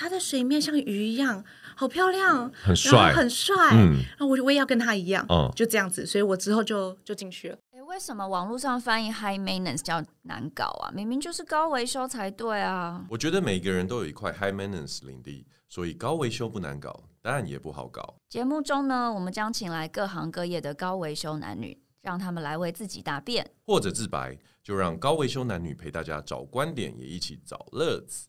[0.00, 1.44] 他在水面像鱼一样，
[1.76, 3.54] 好漂亮，很帅，很帅。
[3.74, 7.58] 嗯，然后我我也要跟他一样，嗯，就这样子，所以我之后就就进去了。
[7.72, 10.90] 哎，为什么网络上翻译 high maintenance 叫难搞啊？
[10.94, 13.04] 明明就是高维修才对啊！
[13.10, 18.14] 我觉得每个人都有一块 high maintenance 领地，所以高维修不难搞，当然也不好搞。
[18.30, 24.38] 节目中呢，我们将请来各行各业的高维修男女，让他们来为自己答辩，或者自白。
[24.62, 28.28] 就让高维修男女陪大家找观点，也一起找乐子。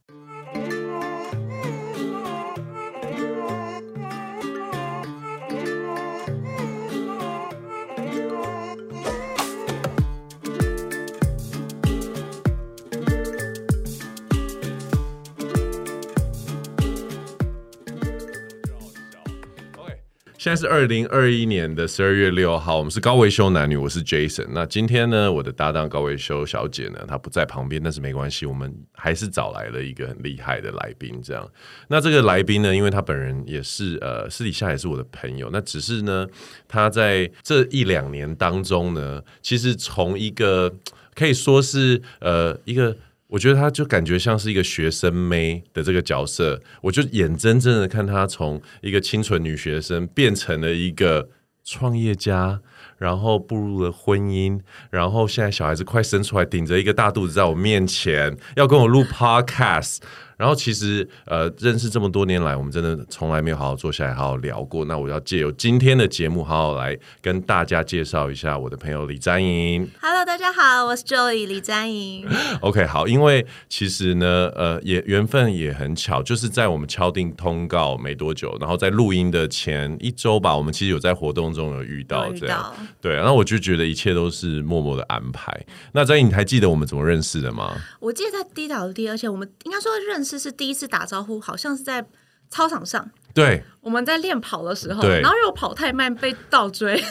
[20.42, 24.48] 现在是二零二一年的十二月六号，我们是高维修男女，我是 Jason。
[24.50, 31.22] 那今天呢，我的搭档高维修小姐呢，她不在旁边，但是没关系，我们还是找来了一个很厉害的来宾。
[31.22, 31.48] 这样，
[31.90, 36.26] 那这个来宾呢，因为他本人也是呃私底下也是我的朋友，那只是呢，
[36.68, 40.74] 他在这一两年当中呢，其实从一个
[41.14, 42.98] 可以说是呃一个。
[43.32, 51.30] 我觉得她就感觉像是一个学生妹的这个角色，我就眼睁睁的看她从一个清纯女学生变成了一个
[51.64, 52.60] 创业家，
[52.98, 54.60] 然后步入了婚姻，
[54.90, 60.00] 然后现在小孩子快生出来，顶着一个大肚子在我面前要跟我录 podcast。
[60.42, 64.84] 然后其实呃，认识这么多年来，我们真的从来没有好好坐下来好好聊过。
[64.86, 69.88] 那我要借由今天的节目，好好来跟大家介绍一下我的朋友李占莹。
[70.02, 72.28] Hello，大家好，我是 Joey 李占莹。
[72.62, 82.74] OK，好，因为其实呢，呃，也缘分也很巧，就是在我们敲定通告没多久，然后在录音的前一周吧，我们其实有在活动中有遇到这样。
[83.00, 85.56] 对，然后我就觉得一切都是默默的安排。
[85.92, 87.78] 那张颖，你还记得我们怎么认识的吗？
[88.00, 90.31] 我记得在 DWD，而且我们应该说认识。
[90.32, 92.06] 这是第一次打招呼，好像是在
[92.50, 93.12] 操场上。
[93.34, 97.04] 对，我们在练跑的时候，然后又跑太慢被倒追。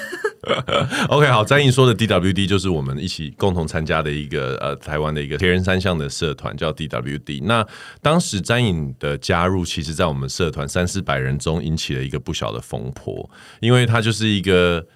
[1.10, 7.44] OK，好，詹颖说的 DWD 就是我们一起共同参加的一个呃台湾的一个铁人三项的社团，叫 DWD。
[7.44, 7.66] 那
[8.00, 13.28] 当时詹颖的加入，其实在我们社团三四百人中引起了一个不小的风波，
[13.60, 14.86] 因为他就是一个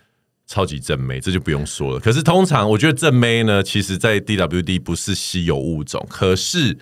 [0.46, 2.00] 超级正妹，这就不用说了。
[2.00, 6.78] 可是通常我觉得正妹呢，其实在 DWD 不是稀有物种，可是。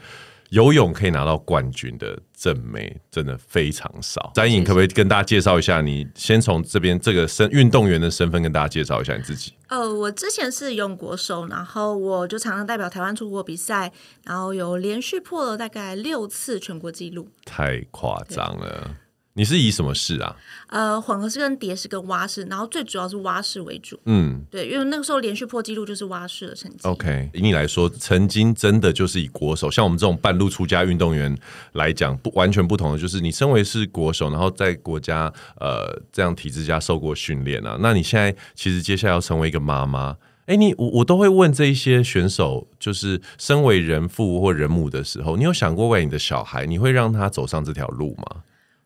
[0.53, 4.33] 游泳可以拿到冠军的正妹真的非常少。
[4.35, 5.81] 詹颖可不可以跟大家介绍一下？
[5.81, 9.55] 你先从这边这个身运动员的身份跟大家介绍一下你自己。
[9.69, 13.91] 呃，我之前是游泳国手，然后我就常常代表台湾出国比赛，
[14.25, 18.97] 然后有连续破了大概六次全国纪录，太夸张了。
[19.35, 20.37] 你是以什么式啊？
[20.69, 23.99] 呃，混合式跟蝶式跟蛙式，然后最主要是蛙式为主。
[24.05, 26.77] 嗯，对，因为那个时候连续破纪录就是蛙式的成绩。
[26.83, 31.35] OK，以你来说，曾经真的就是以国手，像我们这种半路出家运动员
[31.73, 40.15] 来讲，不完全不同的就是，你身为是国手，然后在国家呃这样体制下受过训练啊，那你现在其实接下来要成为一个妈妈，
[40.45, 48.43] 哎，你我我都会问这一些选手，就是身为人父或人母的时候，你有想过为你的小孩，你会让他走上这条路吗？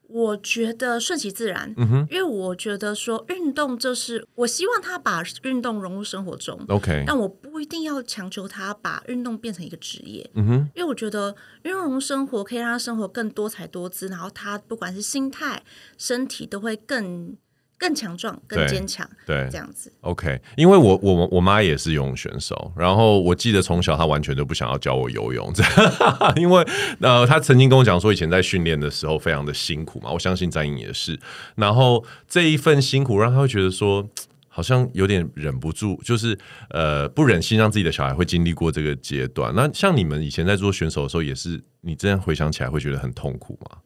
[0.08, 11.34] 我觉得顺其自然，嗯哼，因为我觉得说运动就是我希望他把运动融入生活中，OK，但我不一定要强求他把运动变成一个职业，嗯哼，因为我觉得
[11.64, 15.62] 运动融入生活可以让他生活更多彩多姿，然后他不管是心态、
[15.98, 17.36] 身体都会更。
[17.78, 19.92] 更强壮、更坚强，对，这样子。
[20.00, 25.52] OK，因为我我我妈也是游泳选手，然后我记得从小她完全都不想要教我游泳，
[26.36, 26.66] 因为
[27.00, 30.10] 呃，她曾经跟我讲说，以前在训练的时候非常的辛苦嘛。
[30.10, 31.18] 我相信詹莹也是，
[31.54, 34.08] 然后这一份辛苦让她会觉得说，
[34.48, 36.38] 好像有点忍不住，就是
[36.70, 39.52] 呃不忍心让自己的小孩会经历过这个阶段。
[39.54, 43.78] 那像你们以前在做选手的时候，也是你这样回想起来会觉得很痛苦吗？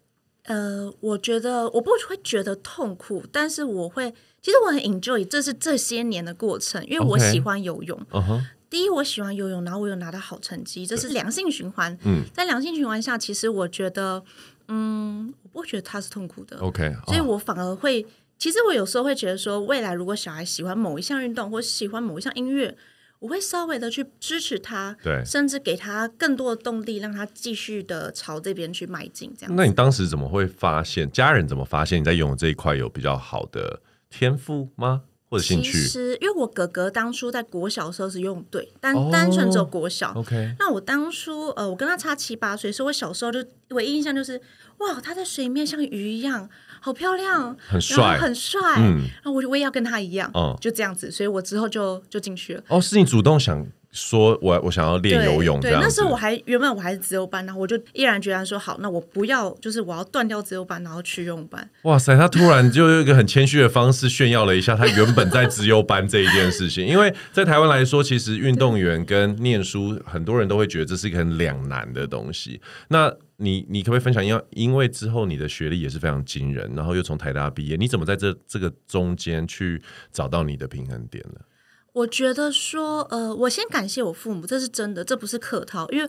[0.51, 4.13] 呃，我觉得我不会觉得痛苦，但是我会，
[4.43, 7.97] 其实我很 enjoy，这是这些年的过程，因为我喜欢游泳。
[8.11, 8.21] Okay.
[8.21, 8.45] Uh-huh.
[8.69, 11.97] 第一，我喜欢游泳，然后我有拿到好成绩，这是良性循环。
[12.05, 14.25] 嗯，在良性循环下，其实我觉得，
[14.67, 16.59] 嗯，我不会觉得它是痛苦的。
[16.59, 18.05] OK，所以我反而会，
[18.37, 22.77] 其实我有时候会觉得说，未来如果小孩喜欢某一项运动，或喜欢某一项音乐。
[23.21, 29.33] 我会稍微的去支持他，对，甚至给他更多的动力，让他继续的朝这边去迈进。
[29.39, 31.11] 这样，那你当时怎么会发现？
[31.13, 35.03] 家人怎么发现你在游泳这一块有比较好的天赋吗？
[35.29, 35.71] 或者兴趣？
[35.71, 40.09] 其实，因为我哥哥当初在国小的时候是游泳队，但单纯走国小。
[40.15, 44.41] Oh, OK，那我当初呃，我跟他差七八岁，所以我小时候就唯一印象就是，
[44.79, 46.49] 哇，他在水面像鱼一样。
[46.81, 48.61] 好漂亮，很帅，很帅。
[48.79, 52.63] 嗯，然后我我也要跟他一样，嗯，就这样子，所以我之后就就进去了。
[52.69, 61.69] 哦，是你主动想说我我想要练游泳这样那时候我还原本我还是自由班，然后我就毅然决然说好，那我不要，就是我要断掉自由班，然后去游泳班。
[61.83, 66.87] 哇塞，他突然就用一个很谦虚的方式炫耀了一下他原本在自由班这一件事情。
[66.87, 72.61] 因为在台湾来说，其实运动员跟念书，很多人都会觉得这是一个很两难的东西。
[72.89, 74.25] 那你你可不可以分享？
[74.25, 79.83] 因为因为之后你的学历也是非常惊人，然后又从台大毕业，你怎么在这这个中间去
[80.13, 81.41] 找到你的平衡点呢？
[81.93, 86.09] 我觉得说，呃，我先感谢我父母，这是真的，这不是客套，因为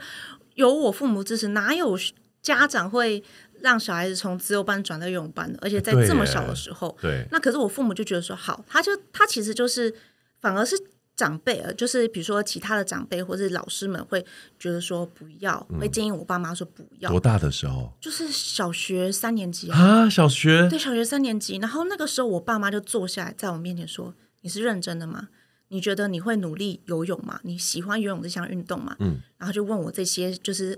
[0.55, 1.97] 有我父母支持，哪有
[2.41, 3.23] 家长会
[3.61, 5.57] 让小孩子从自由班转到游泳班的？
[5.61, 9.93] 而且在这么小的时候，对，对，那可是我父母就觉得说，好，他就他其实就是
[10.39, 10.75] 反而是
[11.15, 14.25] 长辈，啊，就是比如说其他的长辈或是老师们会
[14.57, 17.09] 觉得说不要，嗯、会建议我爸妈说不要。
[17.09, 17.91] 多大的时候？
[17.99, 21.57] 就是小学三年级啊，小学对，小学三年级。
[21.57, 25.29] 然后那个时候，我爸妈就坐下来在我面前说：“你是认真的吗？”
[25.71, 27.39] 你觉得你会努力游泳吗？
[27.43, 28.93] 你喜欢游泳这项运动吗？
[28.99, 30.77] 嗯，然后就问我这些，就是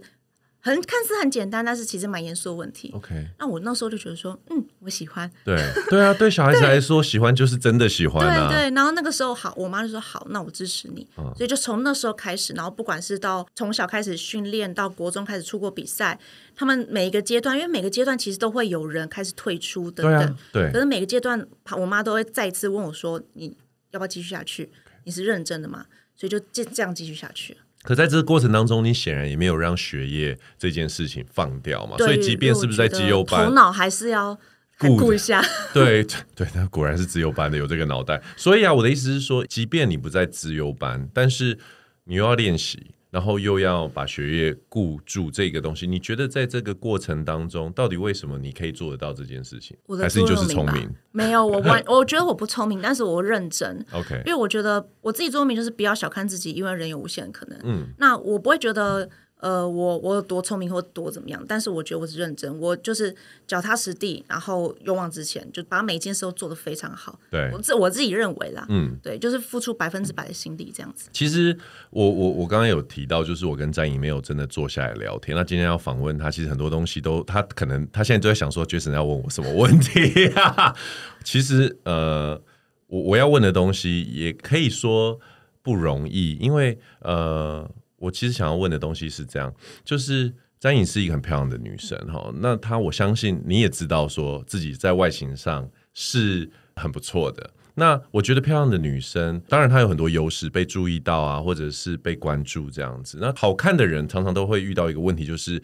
[0.60, 2.92] 很看似很简单，但是其实蛮严肃的问题。
[2.94, 5.30] OK，那我那时候就觉得说，嗯，我喜欢。
[5.44, 5.58] 对
[5.90, 8.48] 对啊，对小孩子来说，喜欢就是真的喜欢啊。
[8.48, 11.08] 对对，然后那个时候好，我妈就说好，那我支持你。
[11.18, 16.20] 嗯，所以就从那时候开始，然后不管是到从小开始训练，到国中开始出国比赛，
[16.56, 20.38] 他们每一个阶段，因为每个阶段其实都会有人开始退出等等。
[20.54, 20.72] 对啊，对。
[20.72, 23.58] 可是每个阶段，我妈都会再一次问我说，你
[23.92, 24.72] 要不要继续下去？
[25.04, 25.86] 你是认真的吗？
[26.16, 27.58] 所以就这这样继续下去。
[27.82, 31.98] 可在这个过程当中，你显然也没有让学业这件事情放掉嘛。
[31.98, 34.40] 所以即便是不是在绩优班，头脑还是要
[34.78, 35.44] 顾一下。
[35.74, 38.22] 对 对，那果然是自由班的，有这个脑袋。
[38.38, 41.58] 所以啊，我的意思是说，即便你不在资优班，但是
[42.06, 42.92] 你又要练习。
[43.14, 49.78] 然后又要把学业顾住这个东西，你觉得在这个过程当中，到底为什么你可以做得到这件事情？
[50.02, 50.90] 还是你就是聪明？
[51.12, 53.86] 没有，我完，我觉得我不聪明，但是我认真。
[53.94, 57.60] OK，因为我觉得我自己聪明，就是不要小看自己，因为人有无限可能。
[57.64, 59.08] 嗯，那我不会觉得。
[59.44, 61.44] 呃，我我有多聪明或多怎么样？
[61.46, 63.14] 但是我觉得我是认真，我就是
[63.46, 67.20] 脚踏实地，然后勇往直前，就把每一件事都做得非常好。
[67.30, 71.10] 对，我自我自己认为啦，嗯，对，就是付出百分之百的心力这样子。
[71.12, 71.58] 其实
[71.90, 75.36] 我我我刚刚有提到，就是我跟詹颖没有真的坐下来聊天。
[75.36, 80.74] 那今天要访问他，其实很多东西都他可能他现在都在想说，Jason 要问我什么问题啊？
[81.26, 82.42] 其实呃，
[82.88, 85.20] 我我要问的东西也可以说
[85.62, 87.70] 不容易，因为呃。
[88.04, 89.54] 我其实想要问的东西是这样，
[89.86, 97.50] 就是詹颖是一个很漂亮的女生哈，那她我相信你也知道，说自己在外形上是很不错的。
[97.76, 103.18] 那我觉得漂亮的女生，当然她有很多优势，被注意到啊，或者是被关注这样子。
[103.22, 105.62] 那好看的人常常都会遇到一个问题，就是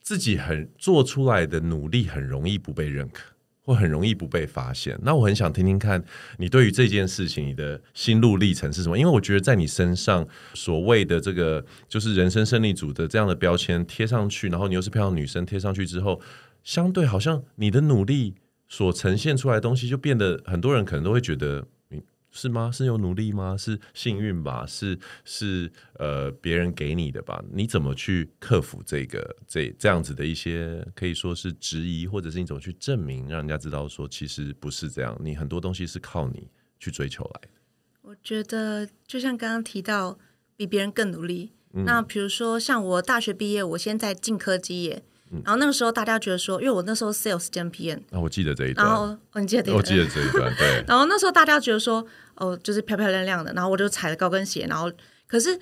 [0.00, 3.32] 自己很做出来的努力很容易不被认可。
[3.74, 4.98] 会很容易不被发现。
[5.02, 6.02] 那我很想听听看
[6.38, 8.98] 你对于这件事情你的心路历程是什么？
[8.98, 16.20] 因为我觉得在你身上所谓的这个就是人生胜利组的这样的标签贴上去，然后你又是漂亮女生贴上去之后，
[16.64, 18.34] 相对好像你的努力
[18.68, 21.66] 所呈现出来的东西就变得很多人可能都会觉得。
[22.30, 22.70] 是吗？
[22.70, 23.56] 是有努力吗？
[23.56, 24.66] 是幸运吧？
[24.66, 27.42] 是是呃别人给你的吧？
[27.52, 35.18] 你怎么去克服这个这这样子的一些可以说是质疑，或者是你怎么去证明，让人家知道说其实不是这样？
[35.20, 36.48] 你很多东西是靠你
[36.78, 37.48] 去追求来的。
[38.02, 40.18] 我觉得就像刚刚提到，
[40.56, 41.52] 比别人更努力。
[41.72, 45.02] 嗯、那比如说像我大学毕业，我现在进科技业。
[45.44, 48.86] 然后那个时候大家觉得说，因为我那时候 sales 兼 PM，啊，我记得这一段。
[48.86, 49.76] 然后、哦、你记得这一段？
[49.76, 50.54] 我记得这一段。
[50.56, 50.84] 对。
[50.88, 52.04] 然后那时候大家觉得说，
[52.36, 53.52] 哦，就是漂漂亮亮的。
[53.52, 54.90] 然后我就踩着高跟鞋，然后
[55.26, 55.58] 可是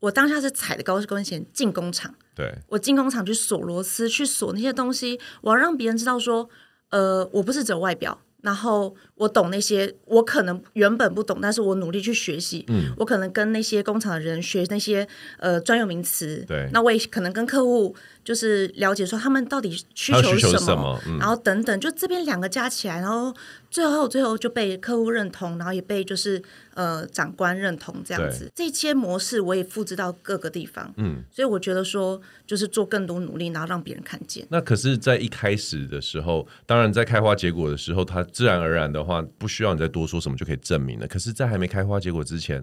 [0.00, 2.14] 我当下是踩着高跟鞋进工厂。
[2.34, 2.54] 对。
[2.68, 6.48] 我进工厂去锁螺丝，去锁那些东西，我要让别人知道说，
[6.90, 8.20] 呃，我不是只有外表。
[8.42, 12.64] 然后我懂那些，我可能原本不懂，但是我努力去学习。
[12.68, 15.08] 嗯，我可能跟那些工厂的人学那些
[15.38, 16.44] 呃专有名词。
[16.46, 17.96] 对，那我也可能跟客户
[18.26, 23.32] 就是了解说他们到底需求什么，什么嗯、然后等等，就这边两个加起来，然后
[23.70, 26.42] 最后最后就被客户认同，然后也被就是
[26.74, 28.50] 呃长官认同这样子。
[28.54, 30.92] 这些模式我也复制到各个地方。
[30.96, 34.46] 嗯，所以我觉得说就是做更多努力，然后让别人看见。
[34.50, 38.26] 那可是，在一开始的时候，当然在开花结果的时候，它。
[38.32, 41.06] 自然而然的话，不需要你再多说什么就可以证明了。
[41.06, 42.62] 可是，在还没开花结果之前，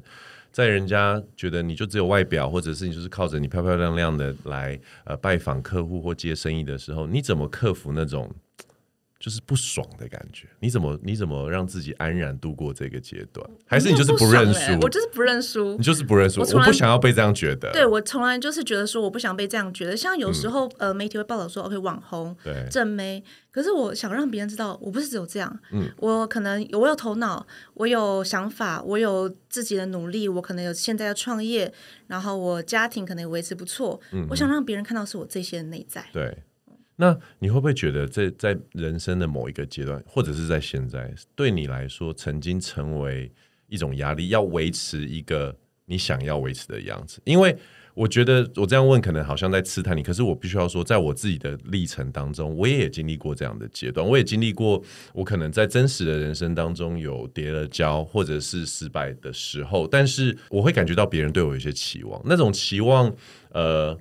[0.54, 8.32] 在人家觉得你就只有外表，或者是你就是靠着你漂漂亮亮的来呃拜访客户或接生意的时候，你怎么克服那种
[9.24, 10.50] 就是不爽的感觉。
[10.60, 13.50] 你怎么你怎么让自己安然度过这个阶段？
[13.66, 14.78] 还是你就是不认输？
[14.82, 16.42] 我就是不认输，你就是不认输。
[16.42, 17.72] 我，不想要被这样觉得。
[17.72, 19.96] 对，我从来就是觉得说，我不想被这样觉得。
[19.96, 23.24] 像有时候、嗯、呃，媒体会报道说，OK，网红对正妹。
[23.50, 25.58] 可是我想让别人知道，我不是只有这样。
[25.72, 31.72] 嗯，我可能我有头脑，我有想法，我有自己的努力，我可能有现在要创业，
[32.08, 34.02] 然后我家庭可能也维持不错。
[34.12, 36.04] 嗯，我想让别人看到是我这些的内在。
[36.12, 36.36] 对，
[36.96, 43.32] 那你会不会觉得在在人生的某一个阶段，或者是在现在，对你来说曾经成为
[43.68, 47.20] 一种压力，要维持一个你想要维持的样子？
[47.26, 47.58] 因为
[47.96, 54.82] 我觉得我这样问可能好像在刺探你，可是我必须要说，在我自己的历程当中，我也经历过这样的阶段，我也经历过
[55.14, 63.16] 我可能在真实的人生当中有跌了跤或者是失败的时候，但是我会感觉到别人对我有些期望，那种期望，
[63.52, 63.96] 呃，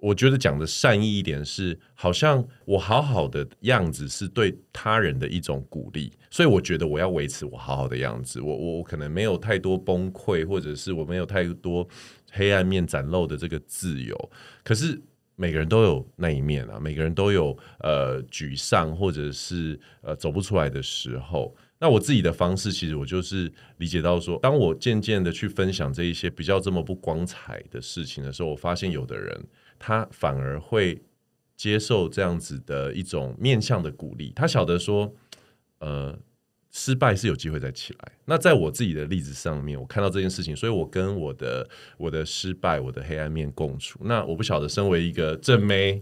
[0.00, 11.86] 我觉得讲的善意一点是，好像我好好的样子是对他人的一种鼓励，所以我觉得我要维持我好好的样子，我我我可能没有太多崩溃，或者是我没有太多。
[12.32, 14.30] 黑暗面展露的这个自由，
[14.62, 15.02] 可是
[15.34, 21.52] 每个人都有那一面啊，每个人都有呃沮丧或者是呃走不出来的时候。
[21.80, 29.44] 那我自己的方式，其实我就是理解到说，当我渐渐的去分享这一些比较这么不光彩的事情的时候，我发现有的人
[29.80, 31.02] 他反而会
[31.56, 35.12] 接受这样子的一种面向的鼓励，他晓得说，
[35.80, 36.16] 呃。
[36.72, 38.12] 失败是有机会再起来。
[38.26, 41.68] 那在我自己的例子上面，我看到这件事情，所以我跟我的
[41.98, 43.98] 我的失败、我的黑暗面共处。
[44.04, 46.00] 那我不晓得，身为一个正妹，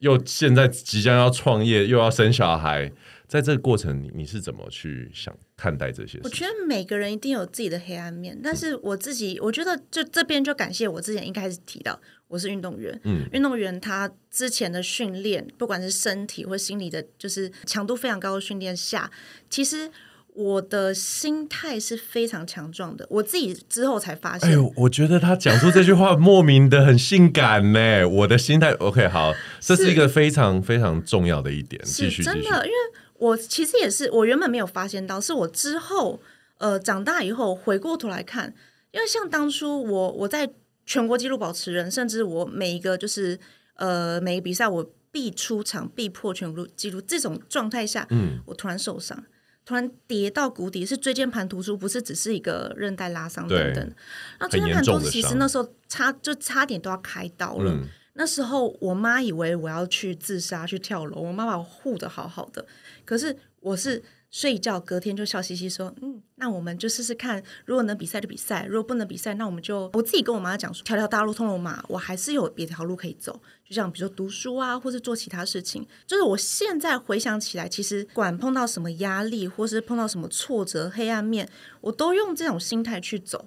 [0.00, 2.92] 又现在即将要创业，又要生小孩，
[3.26, 6.20] 在这个过程，你你是怎么去想看待这些事？
[6.24, 19.10] 我觉得每个人一定有自己的黑暗面，但是我自己，我觉得就这边就感谢我之前一开始提到，我是运动员，嗯，运动员他之前的训练，不管是身体或心理的，就是强度非常高的训练下，
[19.48, 19.90] 其实
[20.34, 23.06] 我的心态是非常强壮的。
[23.08, 28.08] 我自己之后才发现，哎呦，我觉得他讲出这句话莫名的很性感呢。
[28.08, 31.80] 我的心态，OK，好，这是一个非常非常重要的一点。
[31.84, 32.76] 继续，真的，因为
[33.24, 36.20] 我其实也是，我原本没有发现到，是我之后
[36.58, 38.54] 呃长大以后回过头来看，
[38.90, 40.50] 因为像当初我我在。
[40.86, 43.40] 全国纪录保持人，甚至我每一个就是
[43.76, 49.24] 呃每一个比赛我必出场必破全国纪录这种状态下，嗯，我突然受伤，
[49.64, 53.94] 突然跌到谷底，是椎间盘突出，不是只是一个韧带拉伤等等。
[54.38, 57.72] 那椎间盘突出其实那时候差就差点都要开刀了。
[57.72, 62.66] 嗯、那时候我妈以为我要去自杀去跳楼，我妈把我护的好好的，
[63.04, 64.02] 可是我是。
[64.30, 69.88] 睡一觉，隔天就笑嘻嘻说：“嗯，那我们就试试看，如果能比赛就比赛，如果不能比赛，那我们就……
[69.92, 73.40] 我自己跟我妈讲说，条条大路通罗马，我还是有别条路可以走。
[73.64, 75.86] 就像比如说读书啊，或是做其他事情。
[76.04, 81.48] 就是我现在回想起来，其实管碰到什么压力，或是碰到什么挫折、黑暗面，
[81.80, 83.46] 我都用这种心态去走。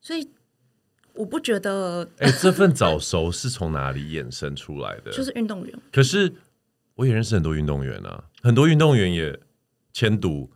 [0.00, 0.30] 所以
[1.12, 2.08] 我不觉得……
[2.16, 5.12] 哎、欸，这份早熟是从哪里衍生出来的？
[5.12, 5.78] 就是运动员。
[5.92, 6.32] 可是
[7.02, 9.38] 我也认识很多运动员啊，很多运动员也。”
[9.94, 10.50] 迁读，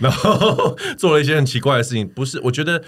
[0.00, 2.08] 然后 做了一些很奇怪的事情。
[2.08, 2.82] 不是，我觉得，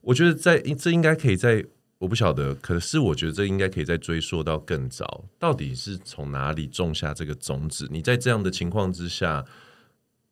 [0.00, 1.62] 我觉得在这应该可以在，
[1.98, 7.86] 我不晓得，可是我觉得这应该可以再追溯到更早，到底是从哪里种下这个种子？
[7.90, 9.44] 你在这样的情况之下，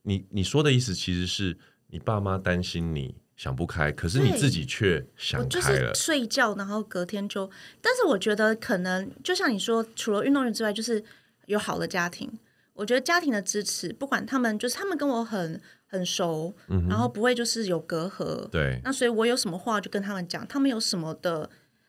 [0.04, 5.48] 你你说的意思其实是你爸妈担心你想不开，可是你自己却想开了。
[5.50, 7.50] 就是睡觉，然后隔天就，
[7.82, 11.04] 但是我觉得可能就像你说，除了运动员之外，就是
[11.46, 12.38] 有好的家庭。
[12.74, 18.48] 我觉得家庭的支持，不管他们就是他们跟我很很熟，嗯、然后不会就是有隔阂。
[18.48, 21.48] 对，那所以我有什么话就跟他们讲，他们有什么的，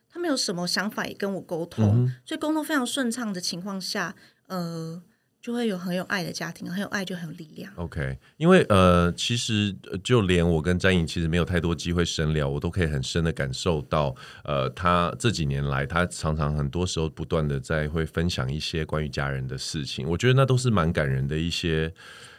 [0.10, 4.16] 他们有什么想法也跟我沟通，嗯、所以沟通非常顺畅的情况下，
[4.48, 5.02] 呃。
[5.46, 7.72] 就会有很有爱的家庭，很有爱就很有力量。
[7.75, 9.72] OK，因为呃，其实
[10.04, 21.94] 就连我跟詹颖其实没有太多机会深聊，我都可以很深的感受到，呃，他这几年来，他常常很多时候不断的在会分享一些关于家人的事情，我觉得那都是蛮感人的一些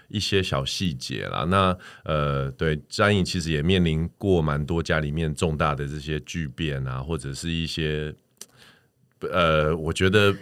[0.08, 1.44] 一些小细节啦。
[1.44, 8.12] 那呃，对，詹颖其实也面临过蛮多家里面重大的这些巨变啊，或者是一些。
[9.20, 10.34] 呃，我觉得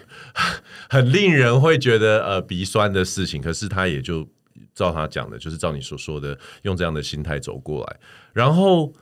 [0.88, 4.28] 很令人会觉得呃鼻酸的事情，可是他也就
[4.75, 7.97] 照他讲的，就是照你所说的，用这样的心态走过来。
[8.33, 8.93] 然后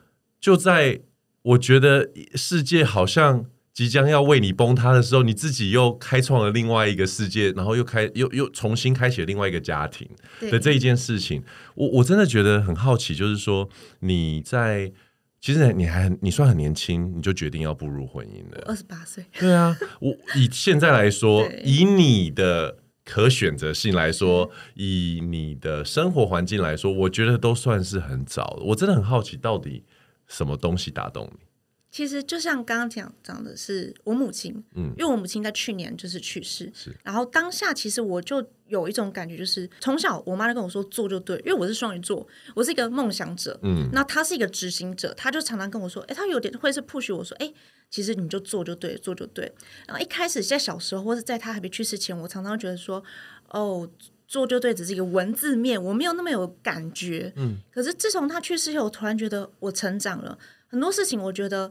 [0.41, 1.01] 就在
[1.43, 10.09] 我觉得世界好像即将要为你崩塌的时候，你自己又开创了另外一个世界，然后又开又又重新开启了另外一个家庭
[10.51, 11.43] 的这一件事情。
[11.75, 13.69] 我我真的觉得很好奇，就是说
[14.01, 14.93] 你在。
[15.43, 18.63] 其实你还你算很年轻，你就决定要步入婚姻了。
[18.65, 19.27] 二十八岁。
[19.41, 28.63] 对啊，我以现在来说，以你的可选择性来说，以你的生活环境来说，我觉得都算是很早的。
[28.63, 29.83] 我真的很好奇，到底
[30.29, 31.41] 什么东西打动你？
[31.91, 36.97] 其实就像刚刚讲讲的是我母亲，嗯，因为我母亲在去年就是去世，是。
[37.03, 38.41] 然后当下其实我就
[38.73, 47.53] 有一种感觉，就是从小我妈就跟我说做就对，因为我是双鱼座，我是一个梦想者，嗯，那她是一个执行者，她就常常跟我说，哎，她有点会是 push 我说，哎，
[47.91, 49.53] 其实你就做就对，做就对。
[49.87, 53.05] 然后一开始在小时候或者在她还没去世前，我常常觉得说，
[53.51, 53.89] 哦，
[54.27, 57.59] 做就对，只是一个文字面，我没有那么有感觉，嗯。
[57.71, 60.39] 可是自从她去世后，我突然觉得我成长了。
[60.67, 61.71] 很多事情，我觉得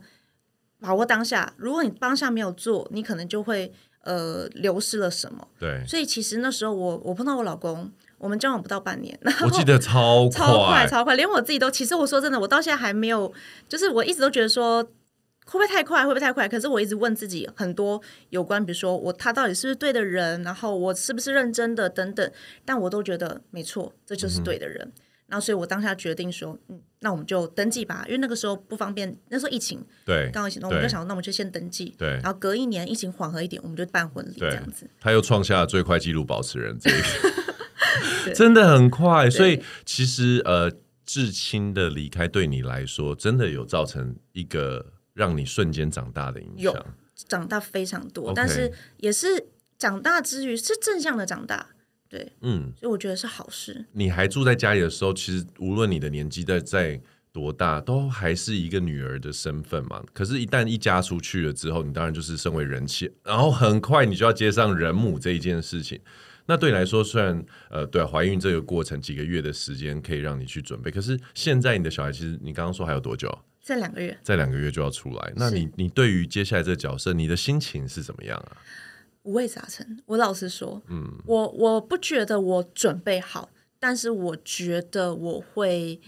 [0.79, 1.53] 把握当下。
[1.57, 5.47] 如果你当下没有做，你可能就会呃流失了什么。
[5.59, 11.69] 对，所以其实那时候我我碰到我老公，我们交往不到半年，我记得超快 超快超快，连我自己都。
[11.69, 13.31] 其实我说真的，我到现在还没有，
[13.67, 16.47] 就是我一直都觉得说会不会太快，会不会太快？
[16.47, 22.31] 可是我一直问自己很多有关，比如说我他到底是不是对的人，然后我是不是认真的等等，
[22.63, 24.85] 但我都觉得没错，这就是对的人。
[24.85, 34.85] 嗯然后，所以我当下决定说，嗯，那我们就登记吧，因为那个时候不方便，那时候疫情，对，刚好疫情，那我们就想，那我们就先登记，对，然后隔一年疫情缓和一点，我们就办婚礼这样子。
[34.99, 36.97] 他又创下了最快纪录保持人，这个
[38.35, 39.29] 真的很快。
[39.29, 40.69] 所以其实呃，
[41.05, 46.85] 至亲的离开对你来说，真的有造成一个让你瞬间长大的影响，有
[47.15, 49.47] 长大非常多，但是也是
[49.77, 51.69] 长大之余是正向的长大。
[52.11, 53.85] 对，嗯，所以我觉得是好事。
[53.93, 57.01] 你还住在家里的时候，其实无论你的年纪在在
[57.31, 60.03] 多大，都还是一个女儿的身份嘛。
[60.11, 65.97] 可是，一旦一嫁出去了之后，你当然就是身为人妻，然后很快你就要接上人母这一件事情。
[66.47, 73.33] 那对你来说，虽然呃，对啊，怀孕这个过程几个月的时间可以让你去准备，可是现在你的小孩，其实你刚刚说还有多久？
[73.61, 75.33] 在两个月，在两个月就要出来。
[75.37, 78.57] 那你你对于接下来这个角色，你的心情是怎么样啊？
[79.23, 83.49] 五味杂陈，我老实说，嗯，我我不觉得我准备好，
[83.79, 85.99] 但是我觉得我会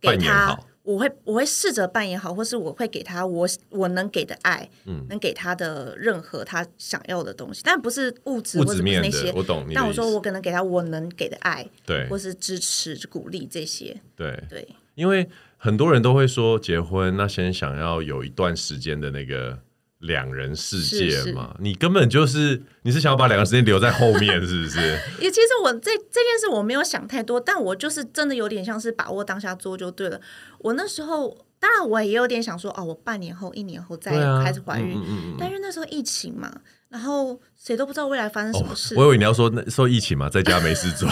[0.00, 9.66] 给他，我会我会试着扮演好，或是我会给他我我能给的爱，嗯，能给他的任何他想要的东西，但不是物质或者那些，我懂。
[9.74, 14.68] 但我说我可能给他我能给的爱，对，或是支持、鼓励这些，对对。
[14.94, 19.58] 因为很多人都会说结婚，那先想要有一段时间的那个。
[20.00, 24.78] 两人世界嘛，是是，你根本就是你是想要把两个时间留在后面，是不是？
[25.20, 30.20] 也 其实我这这件事我没有想太多，但我就是真的有点像是把握当下做就对了。
[30.58, 34.12] 我那时候当然我也有点想说，哦，我半年后、一年后再
[34.44, 36.52] 开始怀孕，啊嗯嗯嗯，但因为那时候疫情嘛，
[36.90, 38.94] 然后谁都不知道未来发生什么事。
[38.94, 41.08] 哦、我以为你要说那受疫情嘛，在家没事做，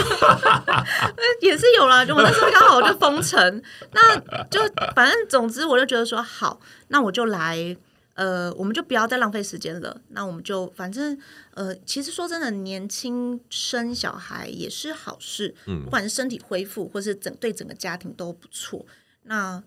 [1.41, 2.01] 也是有啦。
[2.11, 4.19] 我那时候刚好就封城，那
[4.51, 4.61] 就
[4.95, 7.75] 反正总之我就觉得说好，那我就来。
[8.15, 10.01] 呃，我们就不要再浪费时间了。
[10.09, 11.17] 那我们就反正
[11.53, 18.85] 呃，其实说真的，年轻生小孩也是好事，嗯，不管是身体恢复，或是整对整个家庭都不错。
[19.25, 19.63] 那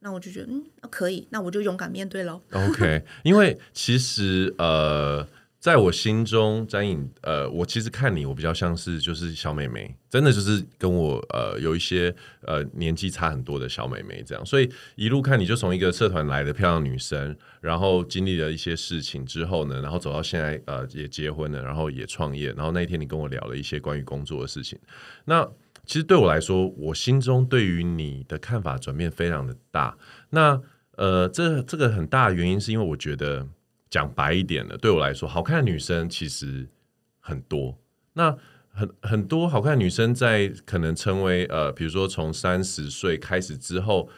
[0.00, 2.40] 那我就觉得嗯，可以，那我就勇敢面对喽。
[2.52, 5.26] OK，因为其实呃。
[5.60, 12.14] 在我心中，詹颖，呃，我其实看你，我比较像是就是小妹妹，真的就是跟我呃有一些
[12.46, 24.78] 呃年纪差很多的小妹妹这样，所以一路看你就从一个社团来的漂亮女生，然后经历了一些事情之后呢，然后走到现在呃也结婚了，然后也创业，然后那一天你跟我聊了一些关于工作的事情，
[25.26, 25.46] 那
[25.84, 29.94] 其实对我来说，我心中对于你的看法转变非常的大，
[30.30, 30.58] 那
[30.96, 33.46] 呃这这个很大的原因是因为我觉得。
[33.90, 36.68] 讲白一点的，对我来说，好看的女生其实
[37.18, 37.76] 很多。
[38.14, 38.34] 那
[38.70, 44.08] 很很多好看的女生在可能成为呃，比如说从三十岁开始之后。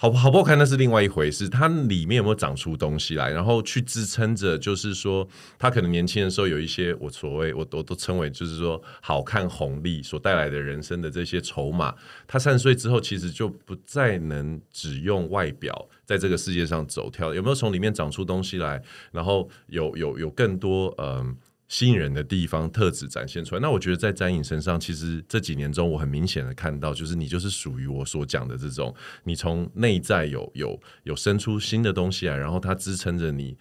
[0.00, 5.26] 好不好不好看那是另外一回事，它里面有没有长出东西来，然后去支撑着，就是说，
[5.58, 11.92] 他可能年轻的时候有一些我所谓我我都称为就是说好看红利所带来的人生的这些筹码，
[12.28, 18.80] 他三十岁之后其实就不再能只用外表在这个世界上走跳，有没有从里面长出东西来，
[19.10, 21.36] 然后有有有更多嗯。
[21.68, 33.58] 吸引人的地方特质展现出来，那我觉得在詹颖身上，其实这几年中，我很明显的看到，就是你就是属于我所讲的这种，你从内在有有有生出新的东西来，然后它支撑着你，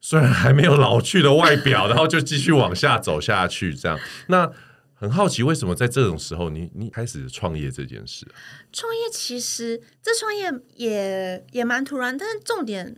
[0.00, 3.96] 虽然还没有老去的外表，然后就继续往下走下去，这样。
[4.26, 4.50] 那
[4.94, 8.26] 很好奇，为什么在这种时候你，你你开始创业这件事？
[8.72, 12.96] 创业其实这创业也也蛮突然，但是重点。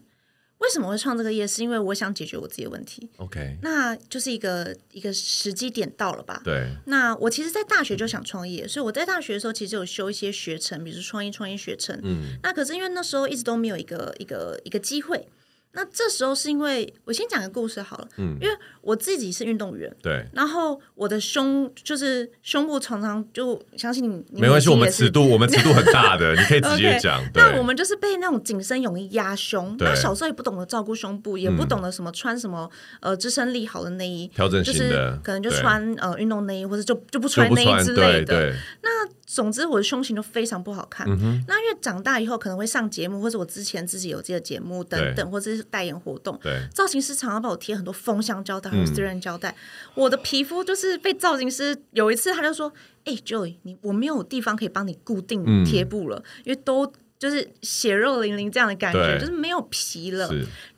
[0.59, 1.47] 为什么会创这个业？
[1.47, 3.09] 是因为我想解决我自己的问题。
[3.17, 6.41] OK，那就是一个一个时机点到了吧？
[6.45, 6.69] 对。
[6.87, 11.99] 那我其实，在大学就想创业，所以我在大学的时候，其实有修一些学程，比如说创业创业学程。
[12.03, 12.39] 嗯。
[12.43, 15.29] 那可是因为那时候一直都没有一个一个一个机会。
[15.73, 18.57] 那这时候是因为我先讲个故事好了，嗯，因为
[18.89, 27.23] 我自己是运动员，对，然后我的胸就是胸部常常就相信你，没关系，我们尺度我们尺度很大的， 你可以直接讲。
[27.35, 32.71] 那我们就是被那种紧身泳衣压胸，那小时候也不懂得照顾胸部，也不懂得什么穿什么
[33.01, 38.55] 呃支撑力好的内衣，调整型的，可能就穿呃运动内衣或者就就不穿内衣之类的。
[38.83, 41.07] 那总之我的胸型就非常不好看。
[41.47, 45.59] 那因为长大以后可能会上节目，或者我之前自己有这个节目等等，或者是。
[45.71, 49.51] 代言活动，对，造型师常常帮我贴很多封箱胶带，私人交代。
[49.51, 49.55] 嗯、
[49.95, 52.73] 我的皮肤就是被造型师有一次他就说
[53.05, 60.29] ：“哎、欸、，Joy，你我没有地方可以帮你固定贴布了，嗯、因为都就是血肉淋淋这样的感觉，就是没有皮了。”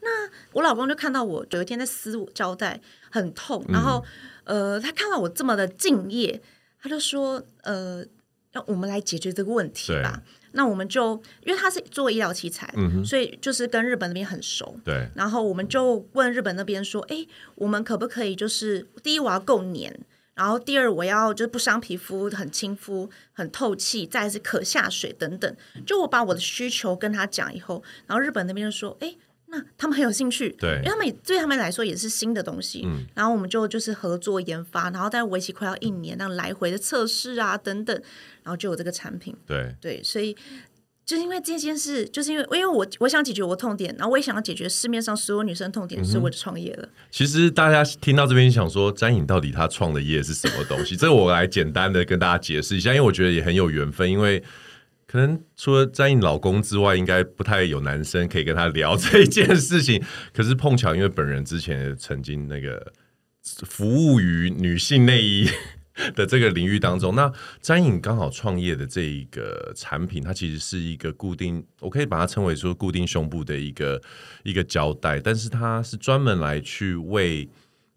[0.02, 4.04] 那我老公就看到我有一天在撕胶带，很痛，然后、
[4.44, 6.40] 嗯、呃，他看到我这么的敬业，
[6.82, 8.04] 他就说：“呃，
[8.52, 14.78] 让我们来解决这个问题吧。”那我们就因为他是做医疗器材，嗯、所以就是跟日本那边很熟。
[14.84, 19.98] 对，然后我们就问日本那边说：“哎，我们可不可以就是第一我要够黏，
[20.34, 29.16] 然后第二我要就是不伤皮肤，很亲肤，很透气，再是可下水等等。”就我把我的需求跟他讲以后，然后日本那边就说：“哎。”
[29.52, 37.94] 那他们很有兴趣，对，因为他们对他们来说也是新的东西，嗯，然后我们就就是合作研发，然后在为期快要一年，那来回的测试啊等等，
[38.44, 40.36] 然后就有这个产品，对对，所以
[41.04, 46.88] 就是因为这件事，就是因为因为我我想解决我痛点，然后我也想要解决市面上所有女生痛点，嗯、所以我就创业了。
[47.10, 50.96] 其实大家听到这边想说，詹颖到底她创的业是什么东西？
[50.96, 54.40] 这我来简单的跟大家解释一下，因为我觉得也很有缘分，因为。
[55.10, 60.00] 可能除了詹颖老公之外，应该不太有男生可以跟他聊这一件事情。
[60.32, 62.92] 可是碰巧，因为本人之前曾经那个
[63.42, 65.48] 服务于女性内衣
[66.14, 74.00] 的这个领域当中，那詹颖刚好创业的这一个产品，它其实是一个固定，我可以把它称为说固定胸部的一个
[74.44, 77.48] 一个胶带，但是它是专门来去为。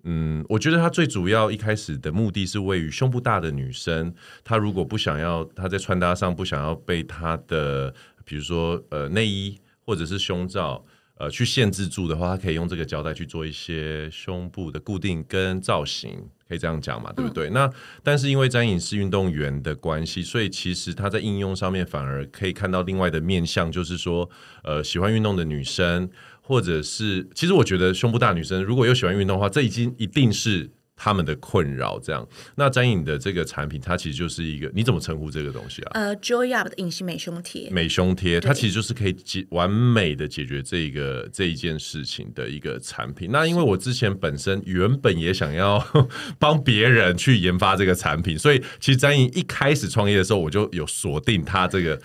[0.05, 4.13] 嗯，我觉得它最主要一开始的目的是位于胸部大的女生，
[4.43, 7.93] 她如果不想要她在穿搭上不想要被她的，
[8.25, 10.83] 比如说呃内衣或者是胸罩
[11.17, 17.49] 呃去限制住的话，她可以用这个胶带去做一些胸部的固定跟造型，可以这样讲嘛，对不对？
[17.49, 17.71] 嗯、那
[18.03, 24.29] 但是因为詹颖是运动员的关系，所以其实她在应用上面反而可以看到另外的面向，就是说
[24.63, 26.09] 呃喜欢运动的女生。
[26.45, 31.97] 或者是，其实我觉得胸部大女生如果又喜欢运动的话，这已经一定是他们的困扰。
[31.99, 35.91] 这样，那詹颖的这个产品，它其实就是一个，你怎么称呼这个东西啊？
[35.93, 43.29] 呃，Joy Up 的隐形美胸贴，美胸贴，它其实就是可以解完美的解决这个这一件事情的一个产品。
[43.31, 45.81] 那因为我之前本身原本也想要
[46.37, 51.99] 帮别人去研发这个产品，所以其实詹颖一开始创业的时候，我就有锁定它这个。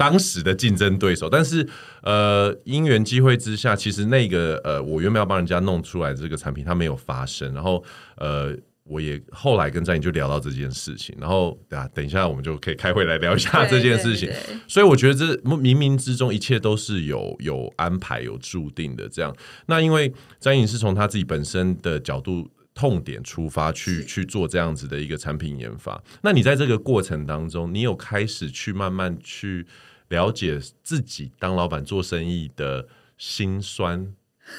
[0.00, 1.68] 当时的竞争对手，但是
[2.02, 7.52] 呃，因缘机会之下，其实那个呃，我原本要帮人家弄出来的这个产品，它没有发生。
[7.52, 7.84] 然后
[8.16, 14.26] 呃，我也后来跟张颖就聊到这件事情，然后对啊，等一下我们就可以开会来聊一下 这件事情。
[14.26, 19.06] 对对对，所以我觉得这冥冥之中一切都是有有安排、有注定的。
[19.06, 19.36] 这样，
[19.66, 22.50] 那因为张颖是从他自己本身的角度。
[22.72, 29.66] 痛点出发去去做这样子的一个产品研发，那你在这个过程当中，你有开始去慢慢去
[30.10, 34.14] 了解自己当老板做生意的辛酸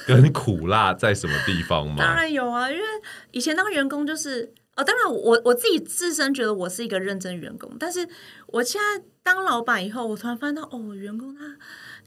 [0.06, 1.96] 跟苦辣在什么地方吗？
[1.98, 2.82] 当然有啊，因为
[3.30, 8.08] 以前当员工就是哦，当然我我自己自身觉得我是一个认真员工，但是
[8.48, 11.56] 我现在当老板以后，我突然发现到哦，员工他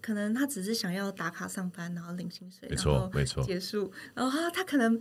[0.01, 4.99] 可能他只是想要打卡上班，然后领薪水，没错没错，结束，然后他他可能。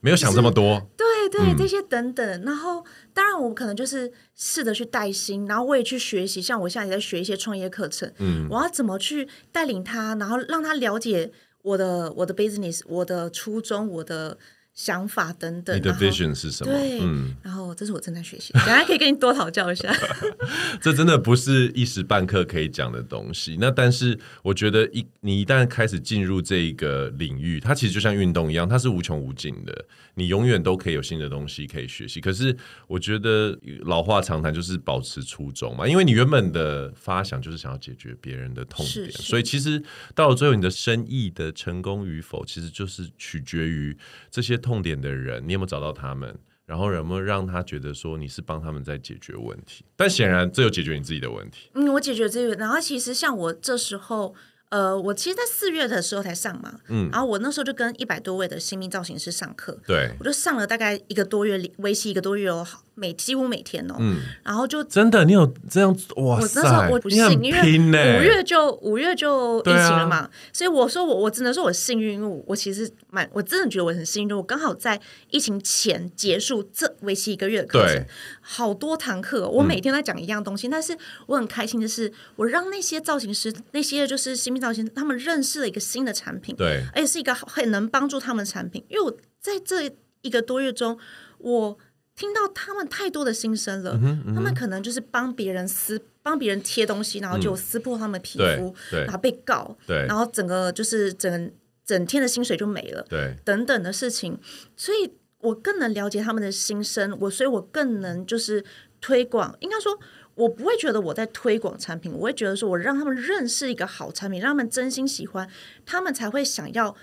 [0.00, 2.26] 没有想这么多，对对，这些等等。
[2.26, 6.42] 嗯、然后，当然，我可能就是试着去带薪，然后我也去学习。
[6.42, 11.30] 像我现在也在学一些创业课程，嗯，我要怎么去带领他，然后让他了解
[11.62, 14.38] 我的我的 business，我的初衷，我的。
[14.72, 16.72] 想法等等，你的 vision 是什么？
[16.72, 19.94] 对，嗯，然后这是我正在学习，等下可以跟你多讨教一下。
[20.80, 23.58] 这真的不是一时半刻可以讲的东西。
[23.60, 32.18] 那但是我觉得一你一旦开始进入这一个领域，它其实就像运动一样，它是无穷无尽的，你永远都可以有新的东西可以学习。
[32.18, 32.56] 可是
[32.86, 39.82] 我觉得老话常谈，就是保持初衷嘛，因为你原本的发想就是想要解决别人的痛点，是是，所以其实
[40.14, 43.94] 到了最后，你的生意的成功与否，其实就是取决于
[44.30, 44.69] 这些痛。
[44.70, 46.38] 痛点的人，你有没有找到他们？
[46.64, 49.84] 然后有没有让他觉得说你是帮他们在解决问题？
[49.96, 51.68] 但显然这有解决你自己的问题。
[51.74, 52.54] 嗯，我解决这个。
[52.54, 54.32] 然后其实像我这时候，
[54.70, 78.06] 呃，我其实，在四月的时候才上嘛，嗯，然后我那时候就跟一百多位的新秘造型师上课，对，我就上了大概一个多月，为期一个多月哦，每几乎每天哦，嗯，然后就真的，你有这样哇塞，我那时候我不信，因为五月就五月就疫情了嘛，啊、所以我说我我只能说我幸运，因为我我其实蛮我真的觉得我很幸运，就我刚好在疫情前结束这为期一个月的课程，
[78.40, 84.54] 好多堂课，我每天在讲一样东西，嗯、但是我很开心的是，我让那些造型师，那些就是新
[84.94, 88.84] 他们认识了一个新的产品，对，而且是一个很能帮助他们的产品。
[88.88, 89.90] 因为我在这
[90.22, 90.98] 一个多月中，
[91.38, 91.78] 我
[92.14, 93.98] 听到他们太多的心声了。
[94.02, 101.50] 嗯嗯，他们可能就是帮别人撕、帮别人贴东西，然后就撕破他们皮肤，嗯、然后被告，然后整个就是整
[101.84, 104.38] 整天的薪水就没了，对，等等的事情。
[104.76, 108.64] 所以我更能了解他们的心声，我所以，我更能就是
[109.00, 109.98] 推广，应该说。
[110.36, 115.46] 我不会觉得我在推广产品，我会觉得说，我让他们认识一个好产品，让他们真心喜欢，
[115.84, 116.96] 他们才会想要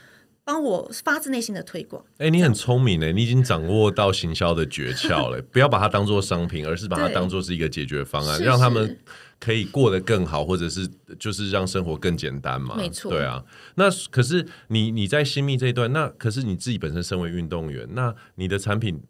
[0.44, 2.04] 帮我发自内心的推广。
[2.14, 5.40] 哎、欸，你很聪明呢，你已经掌握到行销的诀窍了。
[5.52, 8.98] 不要把它当做商品，而是把它当做是一个解决方案，让他们
[9.40, 12.76] 可以过得更好，或者是就是让生活更简单嘛。
[12.76, 13.44] 没错，对啊。
[13.76, 19.02] 那可是你你在新密这一段，那可是你自己本身身为运动员，那你的产品。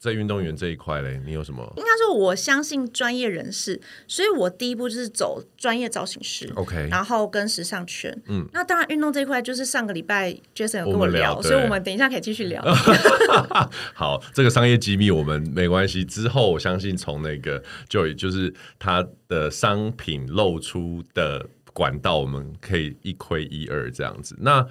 [0.00, 1.60] 在运动员这一块嘞，你有什么？
[1.76, 8.16] 应该说，我相信专业人士，所以我第一步就是走专业造型师，OK，然后跟时尚圈。
[8.28, 12.62] 嗯，那当然，运动这一块就是上个礼拜 Jason 有跟我聊，所以我们等一下可以继续聊。
[13.92, 16.04] 好，这个商业机密我们没关系。
[16.04, 24.36] 之后我相信从那个 Joy 就是他的商品露出的管道，我们可以一窥一二这样子。
[24.38, 24.64] 那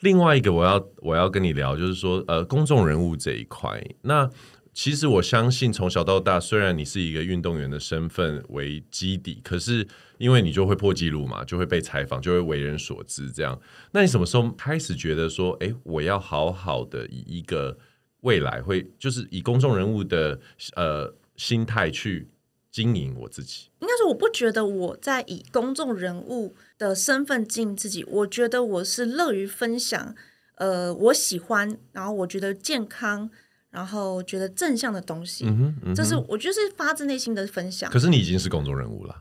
[0.00, 4.28] 另外一个我要我要跟你聊，就是说呃，公众人物这一块，那。
[4.74, 9.86] 其实我相信，从小到大，虽然你是一个运动员的身份为基底，可是
[10.18, 13.30] 因为你就会破纪录嘛，就会被采访，就会为人所知。
[13.30, 13.58] 这样，
[13.92, 17.78] 那你什么时候开始觉得说，哎，我要好好的以一个
[18.22, 20.40] 未来会，就是以公众人物的
[20.74, 22.26] 呃心态去
[22.72, 23.68] 经营我自己？
[23.78, 30.16] 应该说，我不觉得我在以公众人物的身份经营自己，我觉得我是乐于分享，
[30.56, 33.30] 呃，我喜欢，然后我觉得健康。
[33.74, 37.90] 然后觉得正向的东西，嗯哼嗯哼，这是我就是发自内心的分享。
[37.90, 39.20] 可是你已经是公众人物了，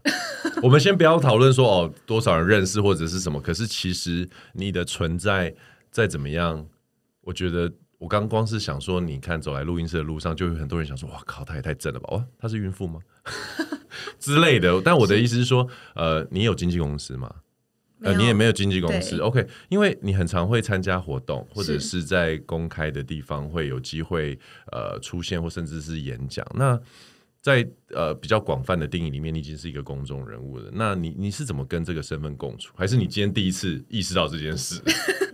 [0.61, 3.41] 我们先不要讨论说哦多少人认识或者是什么。
[3.41, 5.51] 可是其实你的存在
[5.89, 6.63] 再怎么样，
[7.21, 12.09] 我觉得我刚光是想说，你看走来录音室的路上，就有很多人想说，哇靠，她也太正了吧？
[12.11, 12.99] 哇，她是孕妇吗？
[14.19, 14.79] 之类的。
[14.85, 17.33] 但我的意思是说，呃，你有经纪公司吗？
[18.03, 19.47] 呃，你也没有经纪公司，OK？
[19.69, 24.37] 因为你很常会参加活动，或者是在公开的地方会有机会
[24.71, 26.45] 呃出现，或甚至是演讲。
[26.53, 26.77] 那
[27.41, 30.69] 在呃比较广泛的定义里面，你已经是一个公众人物了。
[30.73, 32.73] 那你你是怎么跟这个身份共处？
[32.75, 34.81] 还是你今天第一次意识到这件事？